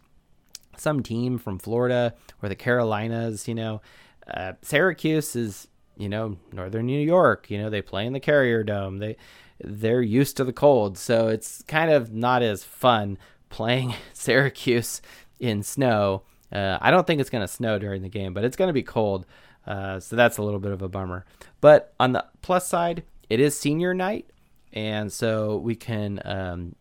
Some 0.77 1.03
team 1.03 1.37
from 1.37 1.59
Florida 1.59 2.13
or 2.41 2.49
the 2.49 2.55
Carolinas, 2.55 3.47
you 3.47 3.55
know. 3.55 3.81
Uh, 4.27 4.53
Syracuse 4.61 5.35
is, 5.35 5.67
you 5.97 6.09
know, 6.09 6.37
Northern 6.51 6.85
New 6.85 6.99
York. 6.99 7.49
You 7.49 7.59
know, 7.59 7.69
they 7.69 7.81
play 7.81 8.05
in 8.05 8.13
the 8.13 8.19
Carrier 8.19 8.63
Dome. 8.63 8.97
They 8.97 9.15
they're 9.63 10.01
used 10.01 10.35
to 10.37 10.43
the 10.43 10.51
cold, 10.51 10.97
so 10.97 11.29
it's 11.29 11.61
kind 11.63 11.89
of 11.89 12.11
not 12.11 12.41
as 12.41 12.63
fun 12.63 13.17
playing 13.49 13.93
Syracuse 14.13 15.01
in 15.39 15.63
snow. 15.63 16.23
Uh, 16.51 16.77
I 16.79 16.91
don't 16.91 17.05
think 17.05 17.21
it's 17.21 17.29
going 17.29 17.43
to 17.43 17.47
snow 17.47 17.79
during 17.79 18.01
the 18.01 18.09
game, 18.09 18.33
but 18.33 18.43
it's 18.43 18.55
going 18.55 18.69
to 18.69 18.73
be 18.73 18.83
cold, 18.83 19.25
uh, 19.65 19.99
so 19.99 20.15
that's 20.15 20.37
a 20.37 20.43
little 20.43 20.59
bit 20.59 20.71
of 20.71 20.81
a 20.81 20.87
bummer. 20.87 21.25
But 21.59 21.93
on 21.99 22.13
the 22.13 22.25
plus 22.41 22.67
side, 22.67 23.03
it 23.29 23.39
is 23.39 23.59
senior 23.59 23.93
night, 23.93 24.29
and 24.71 25.11
so 25.11 25.57
we 25.57 25.75
can 25.75 26.21
um, 26.23 26.75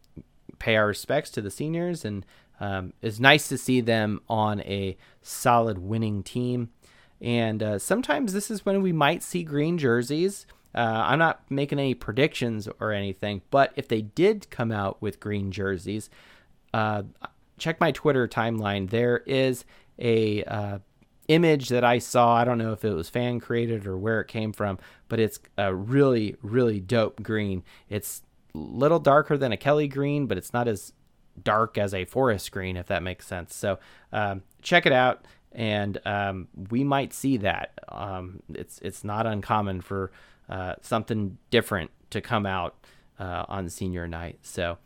pay 0.58 0.76
our 0.76 0.86
respects 0.86 1.30
to 1.30 1.40
the 1.40 1.50
seniors, 1.50 2.04
and 2.04 2.26
um, 2.60 2.92
it's 3.02 3.18
nice 3.18 3.48
to 3.48 3.58
see 3.58 3.80
them 3.80 4.20
on 4.28 4.60
a 4.60 4.96
solid 5.22 5.78
winning 5.78 6.22
team. 6.22 6.70
And 7.20 7.62
uh, 7.62 7.78
sometimes 7.78 8.32
this 8.32 8.50
is 8.50 8.66
when 8.66 8.82
we 8.82 8.92
might 8.92 9.22
see 9.22 9.42
green 9.42 9.78
jerseys. 9.78 10.46
Uh, 10.74 11.04
I'm 11.06 11.18
not 11.18 11.42
making 11.50 11.78
any 11.78 11.94
predictions 11.94 12.68
or 12.80 12.92
anything, 12.92 13.42
but 13.50 13.72
if 13.76 13.88
they 13.88 14.02
did 14.02 14.50
come 14.50 14.72
out 14.72 15.00
with 15.00 15.20
green 15.20 15.50
jerseys, 15.50 16.10
uh, 16.72 17.04
check 17.58 17.80
my 17.80 17.92
Twitter 17.92 18.26
timeline. 18.28 18.90
There 18.90 19.18
is 19.26 19.64
a 19.98 20.44
uh, 20.44 20.78
image 21.28 21.68
that 21.68 21.84
I 21.84 21.98
saw. 21.98 22.36
I 22.36 22.44
don't 22.44 22.58
know 22.58 22.72
if 22.72 22.84
it 22.84 22.92
was 22.92 23.08
fan 23.08 23.40
created 23.40 23.86
or 23.86 23.96
where 23.96 24.20
it 24.20 24.28
came 24.28 24.52
from, 24.52 24.78
but 25.08 25.20
it's 25.20 25.38
a 25.56 25.74
really, 25.74 26.36
really 26.42 26.80
dope 26.80 27.22
green. 27.22 27.62
It's 27.88 28.22
a 28.54 28.58
little 28.58 28.98
darker 28.98 29.36
than 29.36 29.52
a 29.52 29.56
Kelly 29.56 29.88
green, 29.88 30.26
but 30.26 30.38
it's 30.38 30.52
not 30.52 30.68
as 30.68 30.92
dark 31.42 31.78
as 31.78 31.94
a 31.94 32.04
forest 32.04 32.52
green, 32.52 32.76
if 32.76 32.86
that 32.86 33.02
makes 33.02 33.26
sense. 33.26 33.54
So 33.54 33.78
um, 34.12 34.42
check 34.62 34.86
it 34.86 34.92
out, 34.92 35.26
and 35.52 35.98
um, 36.04 36.48
we 36.70 36.84
might 36.84 37.12
see 37.12 37.36
that. 37.38 37.78
Um, 37.88 38.42
it's 38.52 38.78
it's 38.80 39.04
not 39.04 39.26
uncommon 39.26 39.80
for 39.80 40.12
uh, 40.48 40.74
something 40.82 41.38
different 41.50 41.90
to 42.10 42.20
come 42.20 42.46
out 42.46 42.76
uh, 43.18 43.44
on 43.48 43.68
senior 43.68 44.06
night. 44.06 44.38
So 44.42 44.78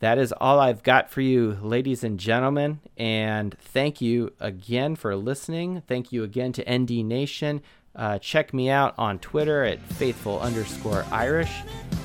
that 0.00 0.18
is 0.18 0.32
all 0.32 0.60
I've 0.60 0.82
got 0.82 1.10
for 1.10 1.20
you, 1.20 1.58
ladies 1.62 2.04
and 2.04 2.20
gentlemen. 2.20 2.80
And 2.96 3.56
thank 3.58 4.00
you 4.00 4.32
again 4.40 4.94
for 4.96 5.16
listening. 5.16 5.82
Thank 5.88 6.12
you 6.12 6.22
again 6.22 6.52
to 6.52 6.78
ND 6.78 7.04
Nation. 7.04 7.62
Uh, 7.94 8.18
check 8.18 8.52
me 8.52 8.68
out 8.68 8.94
on 8.98 9.18
Twitter 9.18 9.64
at 9.64 9.80
faithful 9.80 10.38
underscore 10.40 11.06
Irish. 11.10 11.52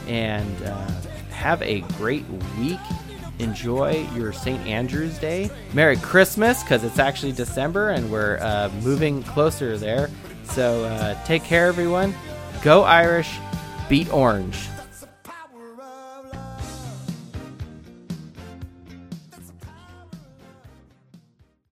And 0.08 0.64
uh, 0.64 0.90
have 1.32 1.62
a 1.62 1.82
great 1.98 2.26
week. 2.58 2.80
Enjoy 3.40 4.08
your 4.16 4.32
St. 4.32 4.66
Andrew's 4.68 5.18
Day. 5.18 5.50
Merry 5.74 5.98
Christmas, 5.98 6.64
because 6.64 6.84
it's 6.84 7.00
actually 7.00 7.32
December 7.32 7.90
and 7.90 8.10
we're 8.12 8.38
uh, 8.40 8.70
moving 8.84 9.24
closer 9.24 9.78
there. 9.78 10.10
So 10.46 10.86
uh, 10.86 11.22
take 11.26 11.44
care, 11.44 11.68
everyone. 11.68 12.14
Go 12.62 12.84
Irish, 12.84 13.38
beat 13.90 14.12
Orange. 14.14 14.58